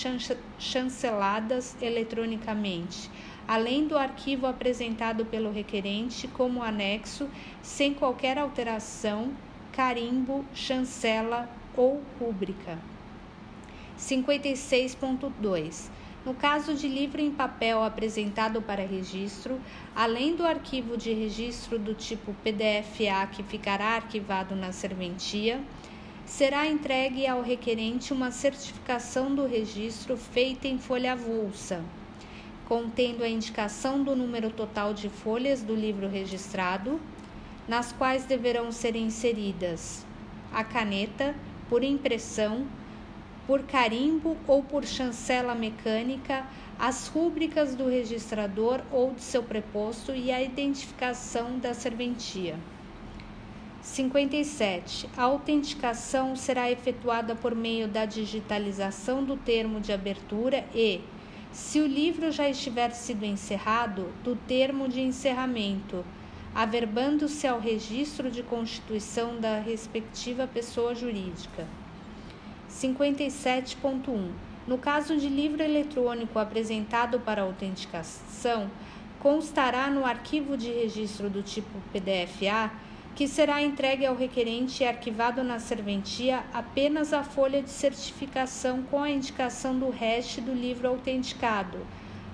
[0.59, 3.11] chanceladas eletronicamente,
[3.49, 7.29] além do arquivo apresentado pelo requerente como anexo,
[7.61, 9.33] sem qualquer alteração,
[9.73, 12.79] carimbo, chancela ou rúbrica.
[13.99, 15.91] 56.2
[16.25, 19.59] no caso de livro em papel apresentado para registro,
[19.95, 25.61] além do arquivo de registro do tipo PDF-A que ficará arquivado na serventia,
[26.27, 31.83] será entregue ao requerente uma certificação do registro feita em folha avulsa,
[32.69, 37.01] contendo a indicação do número total de folhas do livro registrado,
[37.67, 40.05] nas quais deverão ser inseridas
[40.53, 41.35] a caneta,
[41.69, 42.67] por impressão,
[43.51, 46.47] por carimbo ou por chancela mecânica,
[46.79, 52.57] as rúbricas do registrador ou de seu preposto e a identificação da serventia.
[53.83, 55.11] 57.
[55.17, 61.01] A autenticação será efetuada por meio da digitalização do termo de abertura e,
[61.51, 66.05] se o livro já estiver sido encerrado, do termo de encerramento,
[66.55, 71.67] averbando-se ao registro de constituição da respectiva pessoa jurídica.
[72.71, 74.31] 57.1.
[74.67, 78.71] No caso de livro eletrônico apresentado para autenticação,
[79.19, 82.71] constará no arquivo de registro do tipo PDF-A
[83.15, 89.03] que será entregue ao requerente e arquivado na serventia apenas a folha de certificação com
[89.03, 91.79] a indicação do hash do livro autenticado,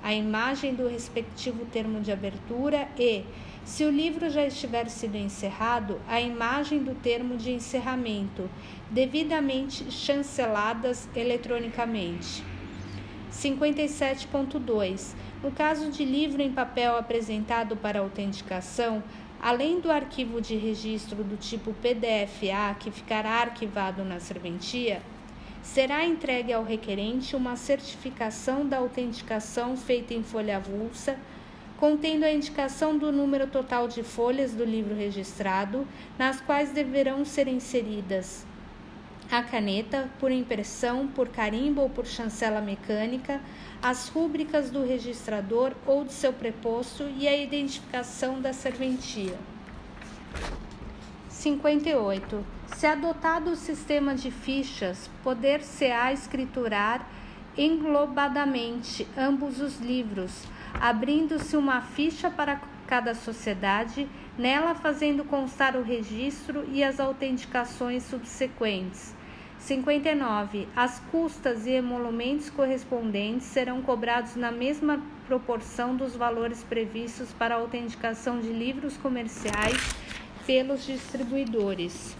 [0.02, 3.24] a imagem do respectivo termo de abertura e,
[3.66, 8.48] se o livro já estiver sido encerrado, a imagem do termo de encerramento,
[8.88, 12.44] devidamente chanceladas eletronicamente.
[13.32, 15.14] 57.2.
[15.42, 19.02] No caso de livro em papel apresentado para autenticação,
[19.42, 25.02] além do arquivo de registro do tipo PDF-A que ficará arquivado na serventia,
[25.60, 31.18] será entregue ao requerente uma certificação da autenticação feita em folha avulsa,
[31.78, 35.86] contendo a indicação do número total de folhas do livro registrado,
[36.18, 38.46] nas quais deverão ser inseridas
[39.30, 43.40] a caneta, por impressão, por carimbo ou por chancela mecânica,
[43.82, 49.36] as rúbricas do registrador ou de seu preposto e a identificação da serventia.
[51.28, 52.44] 58.
[52.76, 57.08] Se adotado o sistema de fichas, poder-se-á escriturar
[57.56, 60.44] englobadamente ambos os livros,
[60.80, 64.08] abrindo-se uma ficha para cada sociedade,
[64.38, 69.14] nela fazendo constar o registro e as autenticações subsequentes.
[69.58, 70.68] 59.
[70.76, 77.58] As custas e emolumentos correspondentes serão cobrados na mesma proporção dos valores previstos para a
[77.58, 79.96] autenticação de livros comerciais
[80.46, 82.16] pelos distribuidores.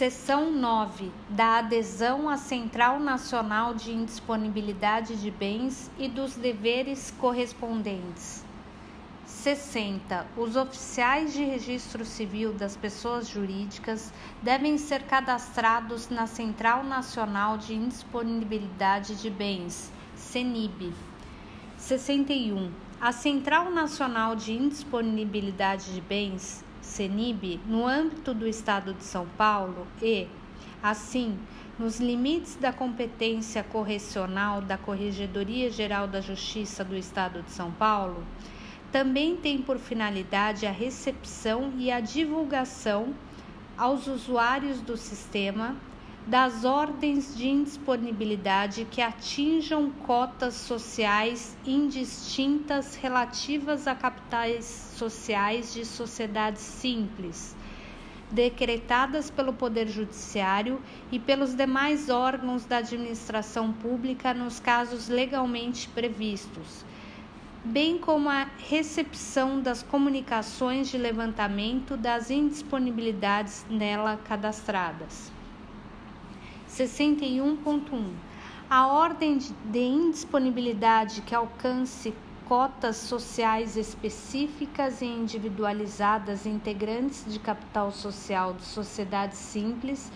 [0.00, 1.12] Seção 9.
[1.28, 8.42] Da adesão à Central Nacional de Indisponibilidade de Bens e dos deveres correspondentes.
[9.26, 10.26] 60.
[10.38, 14.10] Os oficiais de registro civil das pessoas jurídicas
[14.42, 20.94] devem ser cadastrados na Central Nacional de Indisponibilidade de Bens, CENIB.
[21.76, 22.72] 61.
[22.98, 29.86] A Central Nacional de Indisponibilidade de Bens, CENIB, no âmbito do Estado de São Paulo
[30.02, 30.26] e,
[30.82, 31.38] assim,
[31.78, 38.24] nos limites da competência correcional da Corregedoria Geral da Justiça do Estado de São Paulo,
[38.90, 43.14] também tem por finalidade a recepção e a divulgação
[43.78, 45.76] aos usuários do sistema
[46.26, 54.64] das ordens de indisponibilidade que atinjam cotas sociais indistintas relativas a capitais
[54.96, 57.56] sociais de sociedades simples,
[58.30, 66.84] decretadas pelo Poder Judiciário e pelos demais órgãos da administração pública nos casos legalmente previstos
[67.64, 75.39] bem como a recepção das comunicações de levantamento das indisponibilidades nela cadastradas.
[76.70, 78.12] 61.1
[78.68, 82.14] A ordem de indisponibilidade que alcance
[82.46, 90.12] cotas sociais específicas e individualizadas integrantes de capital social de sociedades simples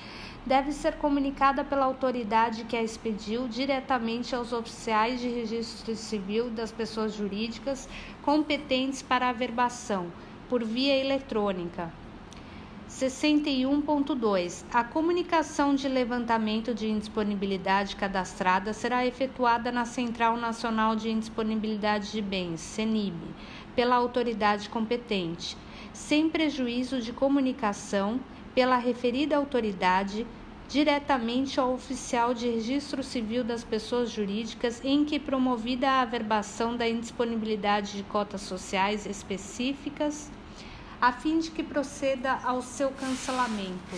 [0.47, 6.71] deve ser comunicada pela autoridade que a expediu diretamente aos oficiais de registro civil das
[6.71, 7.89] pessoas jurídicas
[8.23, 10.13] competentes para a averbação,
[10.49, 12.04] por via eletrônica.
[12.95, 14.65] 61.2.
[14.73, 22.23] A comunicação de levantamento de indisponibilidade cadastrada será efetuada na Central Nacional de Indisponibilidade de
[22.23, 23.17] Bens, CENIB,
[23.75, 25.57] pela autoridade competente,
[25.93, 28.21] sem prejuízo de comunicação
[28.55, 30.25] pela referida autoridade
[30.69, 36.89] diretamente ao oficial de registro civil das pessoas jurídicas em que promovida a averbação da
[36.89, 40.31] indisponibilidade de cotas sociais específicas,
[41.05, 43.95] a fim de que proceda ao seu cancelamento.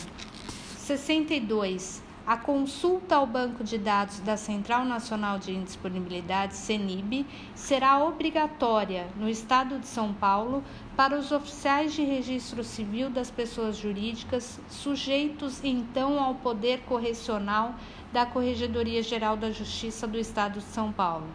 [0.76, 2.02] 62.
[2.26, 9.28] A consulta ao banco de dados da Central Nacional de Indisponibilidade, CENIB, será obrigatória no
[9.28, 10.64] Estado de São Paulo
[10.96, 17.76] para os oficiais de registro civil das pessoas jurídicas, sujeitos então ao poder correcional
[18.12, 21.28] da Corregedoria Geral da Justiça do Estado de São Paulo,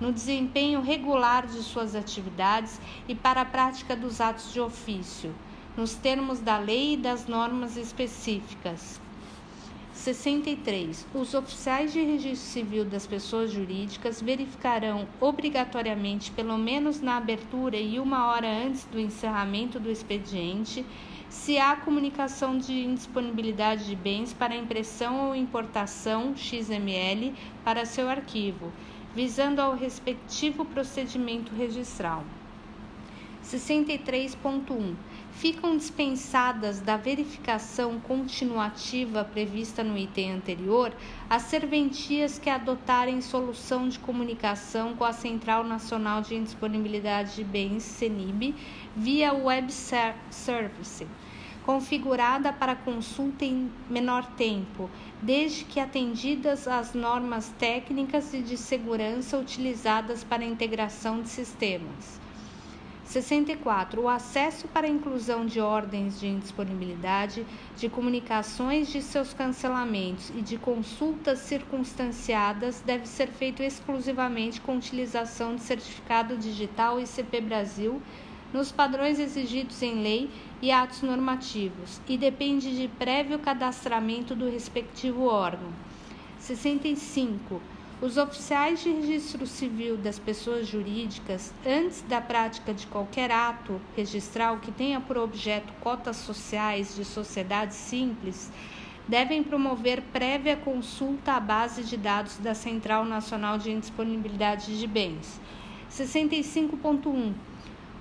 [0.00, 5.34] no desempenho regular de suas atividades e para a prática dos atos de ofício,
[5.76, 9.00] nos termos da lei e das normas específicas.
[9.92, 11.06] 63.
[11.12, 18.00] Os oficiais de registro civil das pessoas jurídicas verificarão obrigatoriamente, pelo menos na abertura e
[18.00, 20.86] uma hora antes do encerramento do expediente,
[21.28, 28.72] se há comunicação de indisponibilidade de bens para impressão ou importação XML para seu arquivo,
[29.14, 32.24] visando ao respectivo procedimento registral.
[33.44, 34.94] 63.1
[35.32, 40.92] ficam dispensadas da verificação continuativa prevista no item anterior
[41.28, 47.82] as serventias que adotarem solução de comunicação com a Central Nacional de Indisponibilidade de Bens,
[47.82, 48.54] CENIB,
[48.94, 51.06] via web service,
[51.64, 54.90] configurada para consulta em menor tempo,
[55.22, 62.20] desde que atendidas as normas técnicas e de segurança utilizadas para a integração de sistemas.
[63.10, 64.02] 64.
[64.02, 67.44] O acesso para a inclusão de ordens de indisponibilidade,
[67.76, 75.56] de comunicações de seus cancelamentos e de consultas circunstanciadas deve ser feito exclusivamente com utilização
[75.56, 78.00] de certificado digital ICP Brasil
[78.52, 80.30] nos padrões exigidos em lei
[80.60, 85.70] e atos normativos e depende de prévio cadastramento do respectivo órgão.
[86.38, 87.60] 65
[88.02, 94.56] os oficiais de registro civil das pessoas jurídicas, antes da prática de qualquer ato registral
[94.56, 98.50] que tenha por objeto cotas sociais de sociedades simples,
[99.06, 105.38] devem promover prévia consulta à base de dados da Central Nacional de Indisponibilidade de Bens.
[105.90, 107.34] 65.1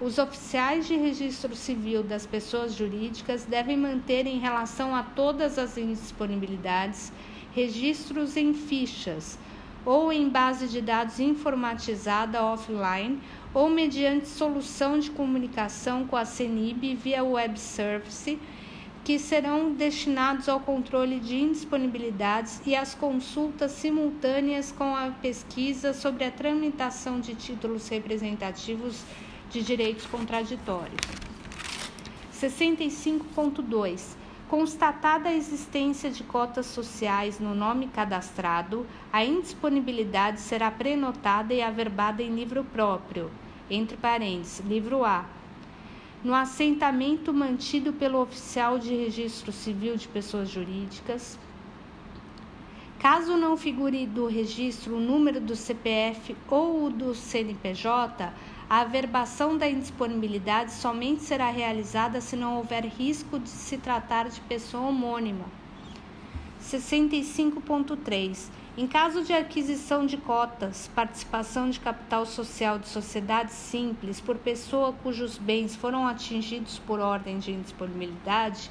[0.02, 5.78] os oficiais de registro civil das pessoas jurídicas devem manter em relação a todas as
[5.78, 7.12] indisponibilidades
[7.54, 9.38] registros em fichas
[9.86, 13.20] ou em base de dados informatizada offline
[13.54, 18.40] ou mediante solução de comunicação com a CENIB via web service,
[19.04, 26.24] que serão destinados ao controle de indisponibilidades e às consultas simultâneas com a pesquisa sobre
[26.24, 29.04] a tramitação de títulos representativos
[29.50, 31.00] de direitos contraditórios.
[32.34, 34.20] 65.2
[34.50, 38.84] Constatada a existência de cotas sociais no nome cadastrado,
[39.14, 43.30] a indisponibilidade será prenotada e averbada em livro próprio,
[43.70, 45.26] entre parênteses, livro A,
[46.24, 51.38] no assentamento mantido pelo oficial de registro civil de pessoas jurídicas.
[52.98, 58.34] Caso não figure do registro o número do CPF ou o do CNPJ,
[58.70, 64.40] a averbação da indisponibilidade somente será realizada se não houver risco de se tratar de
[64.42, 65.46] pessoa homônima.
[66.62, 68.50] 65.3.
[68.78, 74.94] Em caso de aquisição de cotas, participação de capital social de sociedades simples por pessoa
[74.94, 78.70] cujos bens foram atingidos por ordem de indisponibilidade,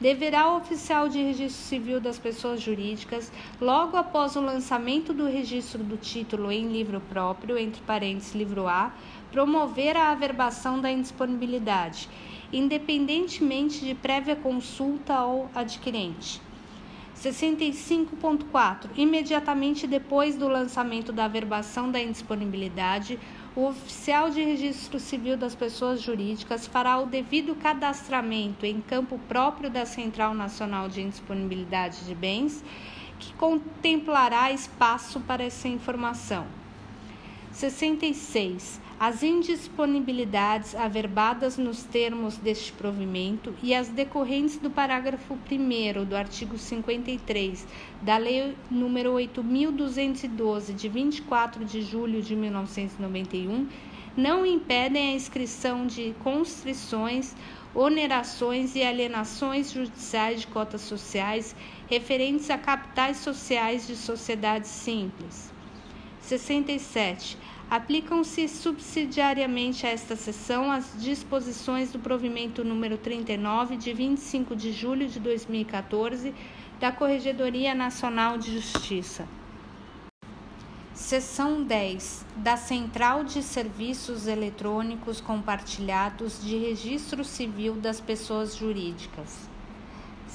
[0.00, 3.30] deverá o oficial de registro civil das pessoas jurídicas,
[3.60, 8.92] logo após o lançamento do registro do título em livro próprio, entre parênteses, livro A,
[9.34, 12.08] promover a averbação da indisponibilidade,
[12.52, 16.40] independentemente de prévia consulta ao adquirente.
[17.16, 18.90] 65.4.
[18.94, 23.18] Imediatamente depois do lançamento da averbação da indisponibilidade,
[23.56, 29.68] o oficial de registro civil das pessoas jurídicas fará o devido cadastramento em campo próprio
[29.68, 32.62] da Central Nacional de Indisponibilidade de Bens,
[33.18, 36.46] que contemplará espaço para essa informação.
[37.50, 46.16] 66 as indisponibilidades averbadas nos termos deste provimento e as decorrentes do parágrafo 1 do
[46.16, 47.66] artigo 53
[48.00, 53.66] da Lei nº 8.212, de 24 de julho de 1991,
[54.16, 57.34] não impedem a inscrição de constrições,
[57.74, 61.56] onerações e alienações judiciais de cotas sociais
[61.88, 65.52] referentes a capitais sociais de sociedades simples.
[66.20, 67.36] 67
[67.70, 75.08] Aplicam-se subsidiariamente a esta seção as disposições do provimento número 39, de 25 de julho
[75.08, 76.34] de 2014,
[76.78, 79.26] da Corregedoria Nacional de Justiça.
[80.94, 89.53] Seção 10 da Central de Serviços Eletrônicos Compartilhados de Registro Civil das Pessoas Jurídicas.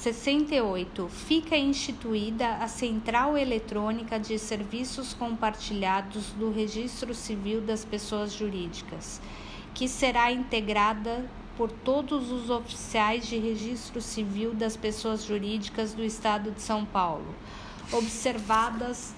[0.00, 1.08] 68.
[1.10, 9.20] Fica instituída a Central Eletrônica de Serviços Compartilhados do Registro Civil das Pessoas Jurídicas,
[9.74, 16.50] que será integrada por todos os oficiais de registro civil das pessoas jurídicas do Estado
[16.50, 17.34] de São Paulo,
[17.92, 19.14] observadas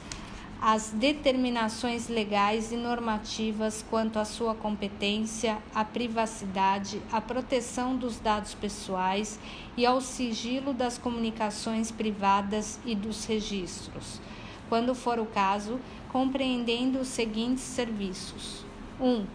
[0.64, 8.54] as determinações legais e normativas quanto à sua competência, à privacidade, à proteção dos dados
[8.54, 9.40] pessoais
[9.76, 14.20] e ao sigilo das comunicações privadas e dos registros,
[14.68, 15.80] quando for o caso,
[16.12, 18.64] compreendendo os seguintes serviços:
[19.00, 19.04] 1.
[19.04, 19.26] Um,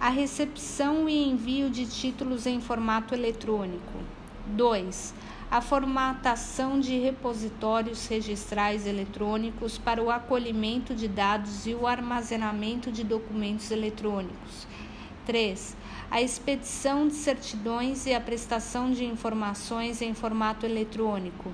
[0.00, 3.98] a recepção e envio de títulos em formato eletrônico.
[4.46, 5.14] 2
[5.54, 13.04] a formatação de repositórios registrais eletrônicos para o acolhimento de dados e o armazenamento de
[13.04, 14.66] documentos eletrônicos.
[15.24, 15.76] 3.
[16.10, 21.52] A expedição de certidões e a prestação de informações em formato eletrônico.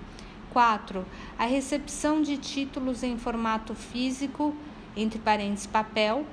[0.51, 1.05] 4.
[1.39, 4.55] A recepção de títulos em formato físico,
[4.97, 6.25] entre parênteses papel,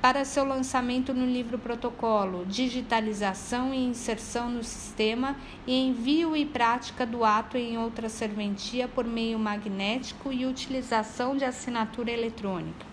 [0.00, 5.36] para seu lançamento no livro protocolo, digitalização e inserção no sistema
[5.66, 11.44] e envio e prática do ato em outra serventia por meio magnético e utilização de
[11.44, 12.86] assinatura eletrônica.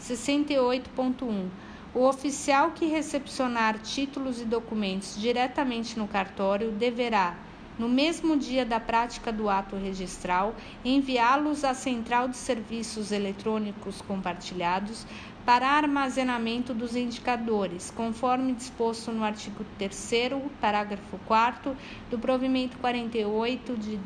[0.00, 1.48] 68.1
[1.94, 7.36] o oficial que recepcionar títulos e documentos diretamente no cartório deverá,
[7.78, 15.06] no mesmo dia da prática do ato registral, enviá-los à Central de Serviços Eletrônicos Compartilhados
[15.44, 21.76] para armazenamento dos indicadores, conforme disposto no artigo 3 parágrafo 4
[22.10, 23.98] do provimento 48 de,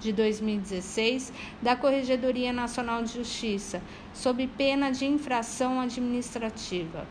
[0.00, 3.82] de 2016 da Corregedoria Nacional de Justiça,
[4.14, 7.06] sob pena de infração administrativa.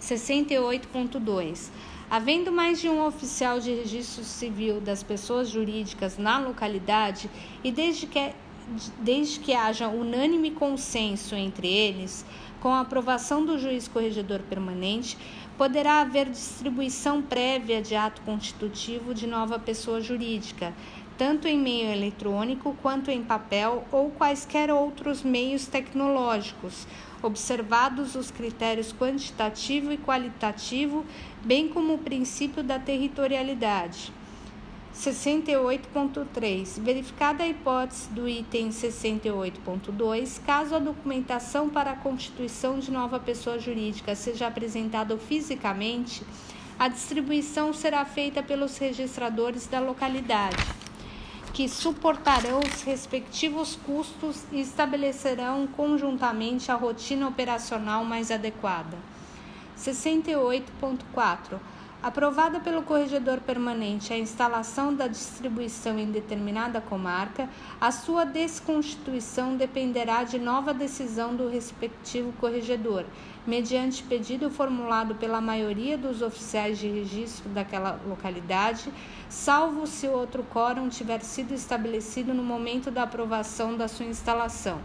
[0.00, 1.70] 68.2
[2.08, 7.28] Havendo mais de um oficial de registro civil das pessoas jurídicas na localidade
[7.64, 8.32] e desde que
[8.98, 12.24] desde que haja unânime consenso entre eles,
[12.60, 15.16] com a aprovação do juiz corregedor permanente,
[15.56, 20.74] poderá haver distribuição prévia de ato constitutivo de nova pessoa jurídica,
[21.16, 26.86] tanto em meio eletrônico quanto em papel ou quaisquer outros meios tecnológicos,
[27.22, 31.04] observados os critérios quantitativo e qualitativo,
[31.42, 34.12] bem como o princípio da territorialidade.
[34.96, 36.80] 68.3.
[36.80, 43.58] Verificada a hipótese do item 68.2, caso a documentação para a constituição de nova pessoa
[43.58, 46.24] jurídica seja apresentada fisicamente,
[46.78, 50.56] a distribuição será feita pelos registradores da localidade,
[51.52, 58.96] que suportarão os respectivos custos e estabelecerão conjuntamente a rotina operacional mais adequada.
[59.78, 67.48] 68.4 Aprovada pelo corregedor permanente a instalação da distribuição em determinada comarca,
[67.80, 73.04] a sua desconstituição dependerá de nova decisão do respectivo corregedor,
[73.46, 78.92] mediante pedido formulado pela maioria dos oficiais de registro daquela localidade,
[79.28, 84.78] salvo se outro quórum tiver sido estabelecido no momento da aprovação da sua instalação.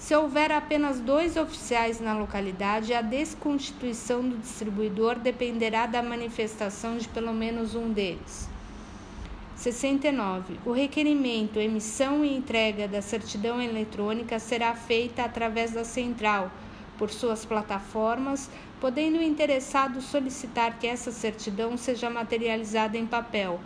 [0.00, 7.06] Se houver apenas dois oficiais na localidade, a desconstituição do distribuidor dependerá da manifestação de
[7.06, 8.48] pelo menos um deles.
[9.56, 10.58] 69.
[10.64, 16.50] O requerimento, emissão e entrega da certidão eletrônica será feita através da central,
[16.96, 18.48] por suas plataformas,
[18.80, 23.60] podendo o interessado solicitar que essa certidão seja materializada em papel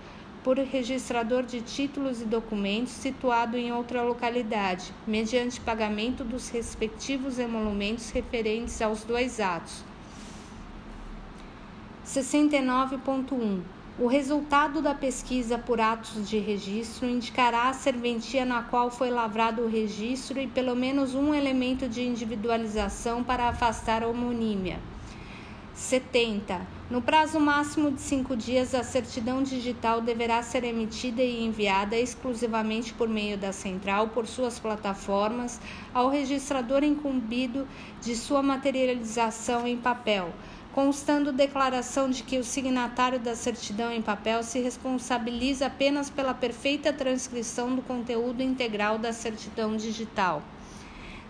[0.45, 8.11] por registrador de títulos e documentos situado em outra localidade, mediante pagamento dos respectivos emolumentos
[8.11, 9.83] referentes aos dois atos.
[12.07, 13.63] 69.1
[13.97, 19.63] o resultado da pesquisa por atos de registro indicará a serventia na qual foi lavrado
[19.63, 24.81] o registro e pelo menos um elemento de individualização para afastar a homonímia.
[25.75, 26.74] 70.
[26.91, 32.93] No prazo máximo de cinco dias, a certidão digital deverá ser emitida e enviada exclusivamente
[32.93, 35.59] por meio da central, por suas plataformas,
[35.95, 37.67] ao registrador incumbido
[38.03, 40.31] de sua materialização em papel,
[40.75, 46.93] constando declaração de que o signatário da certidão em papel se responsabiliza apenas pela perfeita
[46.93, 50.43] transcrição do conteúdo integral da certidão digital.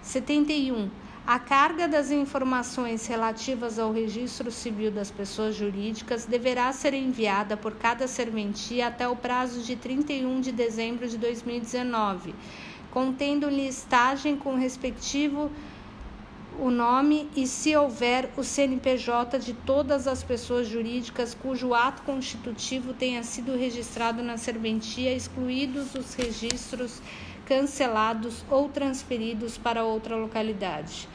[0.03, 1.04] 71.
[1.27, 7.77] A carga das informações relativas ao registro civil das pessoas jurídicas deverá ser enviada por
[7.77, 12.35] cada serventia até o prazo de 31 de dezembro de 2019,
[12.91, 15.51] contendo listagem com respectivo
[16.61, 22.93] o nome e, se houver, o CNPJ de todas as pessoas jurídicas cujo ato constitutivo
[22.93, 27.01] tenha sido registrado na serventia, excluídos os registros
[27.47, 31.14] cancelados ou transferidos para outra localidade.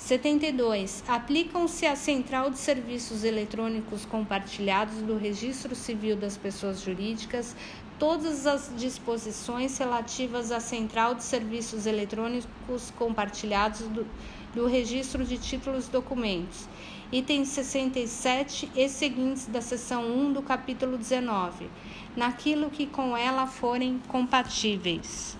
[0.00, 1.04] 72.
[1.06, 7.54] Aplicam-se à Central de Serviços Eletrônicos Compartilhados do Registro Civil das Pessoas Jurídicas
[7.98, 14.06] todas as disposições relativas à Central de Serviços Eletrônicos Compartilhados do,
[14.54, 16.66] do Registro de Títulos e Documentos.
[17.12, 21.68] Itens 67 e seguintes da seção 1 do capítulo 19,
[22.16, 25.36] naquilo que com ela forem compatíveis.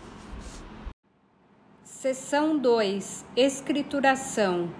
[2.00, 4.70] Seção 2 Escrituração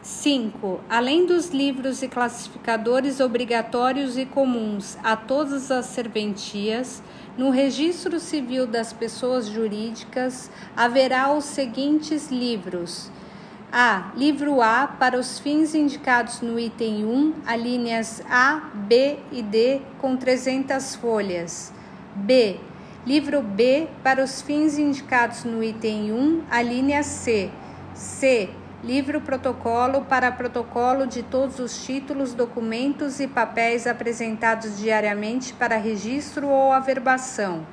[0.00, 0.80] 5.
[0.88, 7.02] Além dos livros e classificadores obrigatórios e comuns a todas as serventias,
[7.36, 13.10] no registro civil das pessoas jurídicas haverá os seguintes livros:
[13.70, 14.10] a.
[14.16, 20.16] Livro A para os fins indicados no item 1, alíneas A, B e D com
[20.16, 21.74] 300 folhas.
[22.14, 22.58] B.
[23.06, 27.50] Livro B para os fins indicados no item 1, alínea C.
[27.92, 28.48] C
[28.82, 36.48] livro protocolo para protocolo de todos os títulos, documentos e papéis apresentados diariamente para registro
[36.48, 37.66] ou averbação.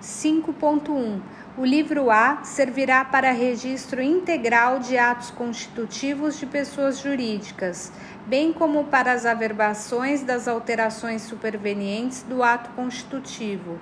[0.00, 1.20] 5.1
[1.58, 7.90] o livro A servirá para registro integral de atos constitutivos de pessoas jurídicas,
[8.24, 13.76] bem como para as averbações das alterações supervenientes do ato constitutivo,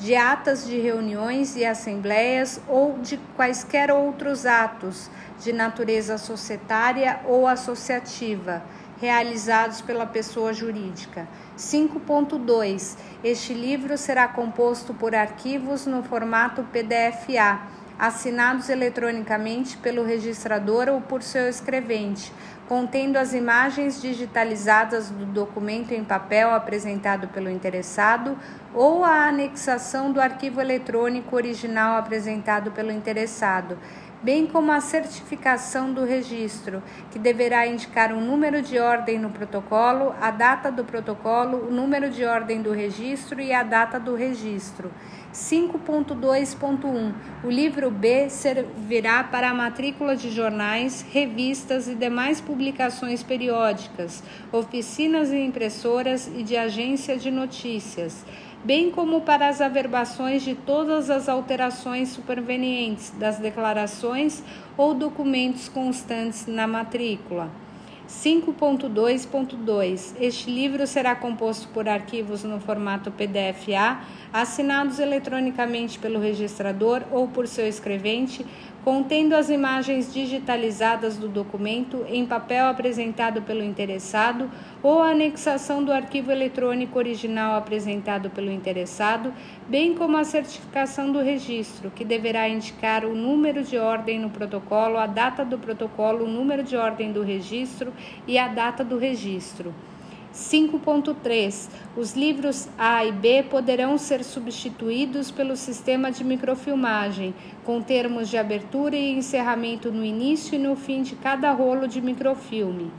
[0.00, 7.46] de atas de reuniões e assembleias ou de quaisquer outros atos de natureza societária ou
[7.46, 8.62] associativa,
[8.98, 11.28] realizados pela pessoa jurídica.
[11.56, 12.96] 5.2.
[13.22, 17.66] Este livro será composto por arquivos no formato PDF-A,
[17.98, 22.32] assinados eletronicamente pelo registrador ou por seu escrevente,
[22.70, 28.38] contendo as imagens digitalizadas do documento em papel apresentado pelo interessado
[28.72, 33.76] ou a anexação do arquivo eletrônico original apresentado pelo interessado
[34.22, 40.14] bem como a certificação do registro, que deverá indicar o número de ordem no protocolo,
[40.20, 44.90] a data do protocolo, o número de ordem do registro e a data do registro.
[45.32, 47.12] 5.2.1
[47.44, 55.30] O livro B servirá para a matrícula de jornais, revistas e demais publicações periódicas, oficinas
[55.30, 58.24] e impressoras e de agência de notícias
[58.64, 64.42] bem como para as averbações de todas as alterações supervenientes das declarações
[64.76, 67.50] ou documentos constantes na matrícula.
[68.10, 74.02] 5.2.2 Este livro será composto por arquivos no formato PDF-A,
[74.32, 78.44] assinados eletronicamente pelo registrador ou por seu escrevente,
[78.84, 84.50] contendo as imagens digitalizadas do documento em papel apresentado pelo interessado
[84.82, 89.32] ou a anexação do arquivo eletrônico original apresentado pelo interessado,
[89.68, 94.96] bem como a certificação do registro, que deverá indicar o número de ordem no protocolo,
[94.96, 97.92] a data do protocolo, o número de ordem do registro
[98.26, 99.74] e a data do registro.
[100.34, 101.68] 5.3.
[101.96, 108.38] Os livros A e B poderão ser substituídos pelo sistema de microfilmagem, com termos de
[108.38, 112.90] abertura e encerramento no início e no fim de cada rolo de microfilme.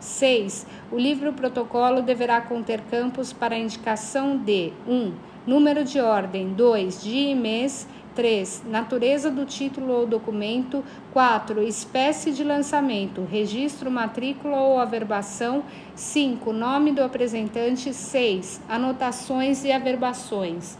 [0.00, 0.66] 6.
[0.92, 4.92] O livro protocolo deverá conter campos para indicação de 1.
[4.92, 5.12] Um,
[5.46, 7.02] número de ordem, 2.
[7.02, 8.64] Dia e mês, 3.
[8.66, 10.82] Natureza do título ou documento.
[11.12, 11.62] 4.
[11.62, 15.62] Espécie de lançamento, registro, matrícula ou averbação.
[15.94, 16.52] 5.
[16.52, 17.94] Nome do apresentante.
[17.94, 18.60] 6.
[18.68, 20.76] Anotações e averbações.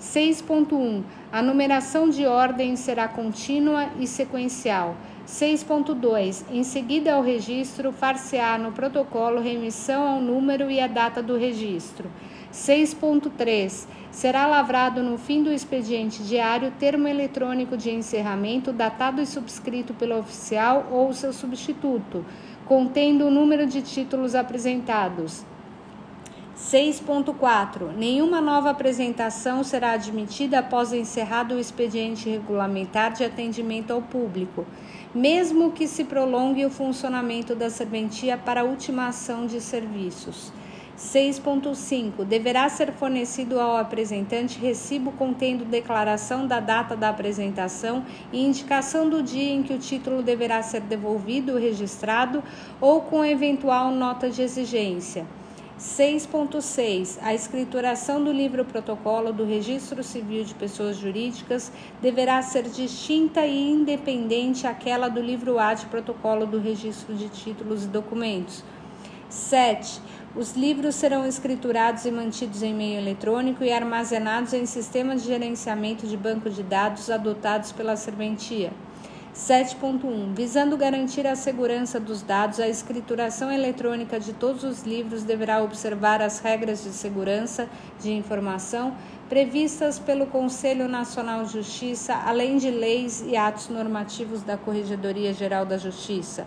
[0.00, 1.02] 6.1.
[1.30, 4.96] A numeração de ordem será contínua e sequencial.
[5.28, 6.44] 6.2.
[6.50, 12.10] Em seguida ao registro, far-se-á no protocolo remissão ao número e a data do registro.
[12.50, 13.86] 6.3.
[14.10, 20.18] Será lavrado no fim do expediente diário termo eletrônico de encerramento datado e subscrito pelo
[20.18, 22.24] oficial ou seu substituto,
[22.64, 25.44] contendo o número de títulos apresentados.
[26.58, 27.92] 6.4.
[27.96, 34.66] Nenhuma nova apresentação será admitida após encerrado o expediente regulamentar de atendimento ao público,
[35.14, 40.52] mesmo que se prolongue o funcionamento da serventia para ultimação de serviços.
[40.98, 42.24] 6.5.
[42.24, 49.22] Deverá ser fornecido ao apresentante recibo contendo declaração da data da apresentação e indicação do
[49.22, 52.42] dia em que o título deverá ser devolvido registrado
[52.80, 55.24] ou com eventual nota de exigência.
[55.78, 57.18] 6.6.
[57.22, 61.70] A escrituração do livro protocolo do Registro Civil de Pessoas Jurídicas
[62.02, 67.84] deverá ser distinta e independente àquela do livro A de protocolo do Registro de Títulos
[67.84, 68.64] e Documentos.
[69.28, 70.00] 7.
[70.34, 76.08] Os livros serão escriturados e mantidos em meio eletrônico e armazenados em sistemas de gerenciamento
[76.08, 78.72] de banco de dados adotados pela serventia.
[79.38, 80.34] 7.1.
[80.34, 86.20] Visando garantir a segurança dos dados, a escrituração eletrônica de todos os livros deverá observar
[86.20, 87.68] as regras de segurança
[88.00, 88.96] de informação
[89.28, 95.64] previstas pelo Conselho Nacional de Justiça, além de leis e atos normativos da Corregedoria Geral
[95.64, 96.44] da Justiça.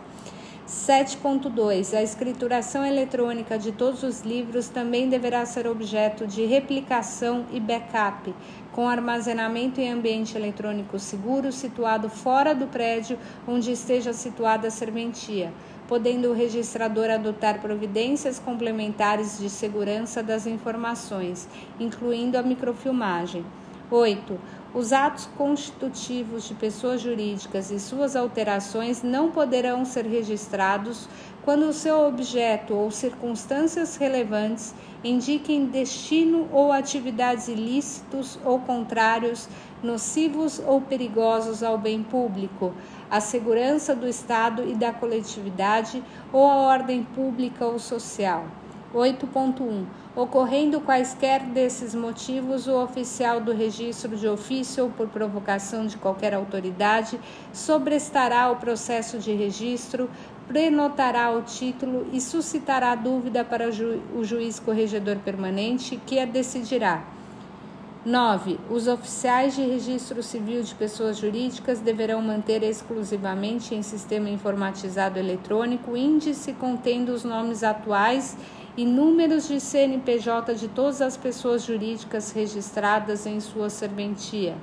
[0.67, 1.93] 7.2.
[1.93, 8.33] A escrituração eletrônica de todos os livros também deverá ser objeto de replicação e backup,
[8.71, 13.17] com armazenamento em ambiente eletrônico seguro situado fora do prédio
[13.47, 15.51] onde esteja situada a serventia,
[15.87, 21.47] podendo o registrador adotar providências complementares de segurança das informações,
[21.79, 23.45] incluindo a microfilmagem.
[23.89, 24.39] 8.
[24.73, 31.09] Os atos constitutivos de pessoas jurídicas e suas alterações não poderão ser registrados
[31.43, 39.49] quando o seu objeto ou circunstâncias relevantes indiquem destino ou atividades ilícitos ou contrários,
[39.83, 42.73] nocivos ou perigosos ao bem público,
[43.09, 46.01] à segurança do Estado e da coletividade
[46.31, 48.45] ou à ordem pública ou social.
[48.93, 49.85] 8.1.
[50.13, 56.33] Ocorrendo quaisquer desses motivos, o oficial do registro de ofício ou por provocação de qualquer
[56.33, 57.17] autoridade
[57.53, 60.09] sobrestará o processo de registro,
[60.47, 66.25] prenotará o título e suscitará dúvida para o, ju o juiz corregedor permanente, que a
[66.25, 67.05] decidirá.
[68.03, 68.59] 9.
[68.67, 75.95] Os oficiais de registro civil de pessoas jurídicas deverão manter exclusivamente em sistema informatizado eletrônico
[75.95, 78.35] índice contendo os nomes atuais
[78.77, 84.55] e números de CNPJ de todas as pessoas jurídicas registradas em sua serventia.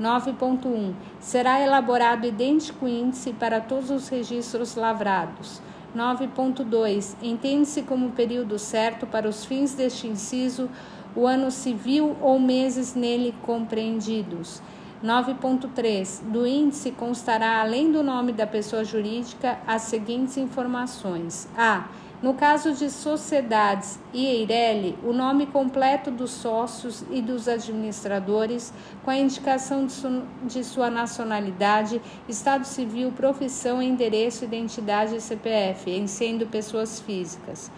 [0.00, 0.94] 9.1.
[1.20, 5.60] Será elaborado idêntico índice para todos os registros lavrados.
[5.94, 7.16] 9.2.
[7.22, 10.70] Entende-se como período certo para os fins deste inciso
[11.14, 14.62] o ano civil ou meses nele compreendidos.
[15.04, 16.22] 9.3.
[16.24, 21.88] Do índice constará, além do nome da pessoa jurídica, as seguintes informações: a.
[22.22, 29.10] No caso de sociedades e Eireli, o nome completo dos sócios e dos administradores, com
[29.10, 36.06] a indicação de, su de sua nacionalidade, estado civil, profissão, endereço, identidade e CPF, em
[36.06, 37.70] sendo pessoas físicas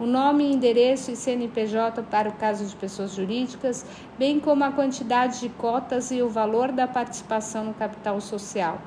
[0.00, 3.86] o nome, endereço e CNPJ para o caso de pessoas jurídicas,
[4.18, 8.80] bem como a quantidade de cotas e o valor da participação no capital social.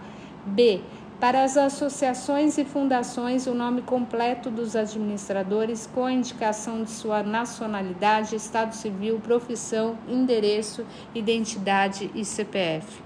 [0.45, 0.81] B.
[1.19, 7.23] Para as associações e fundações, o nome completo dos administradores, com a indicação de sua
[7.23, 13.04] nacionalidade, estado civil, profissão, endereço, identidade e CPF.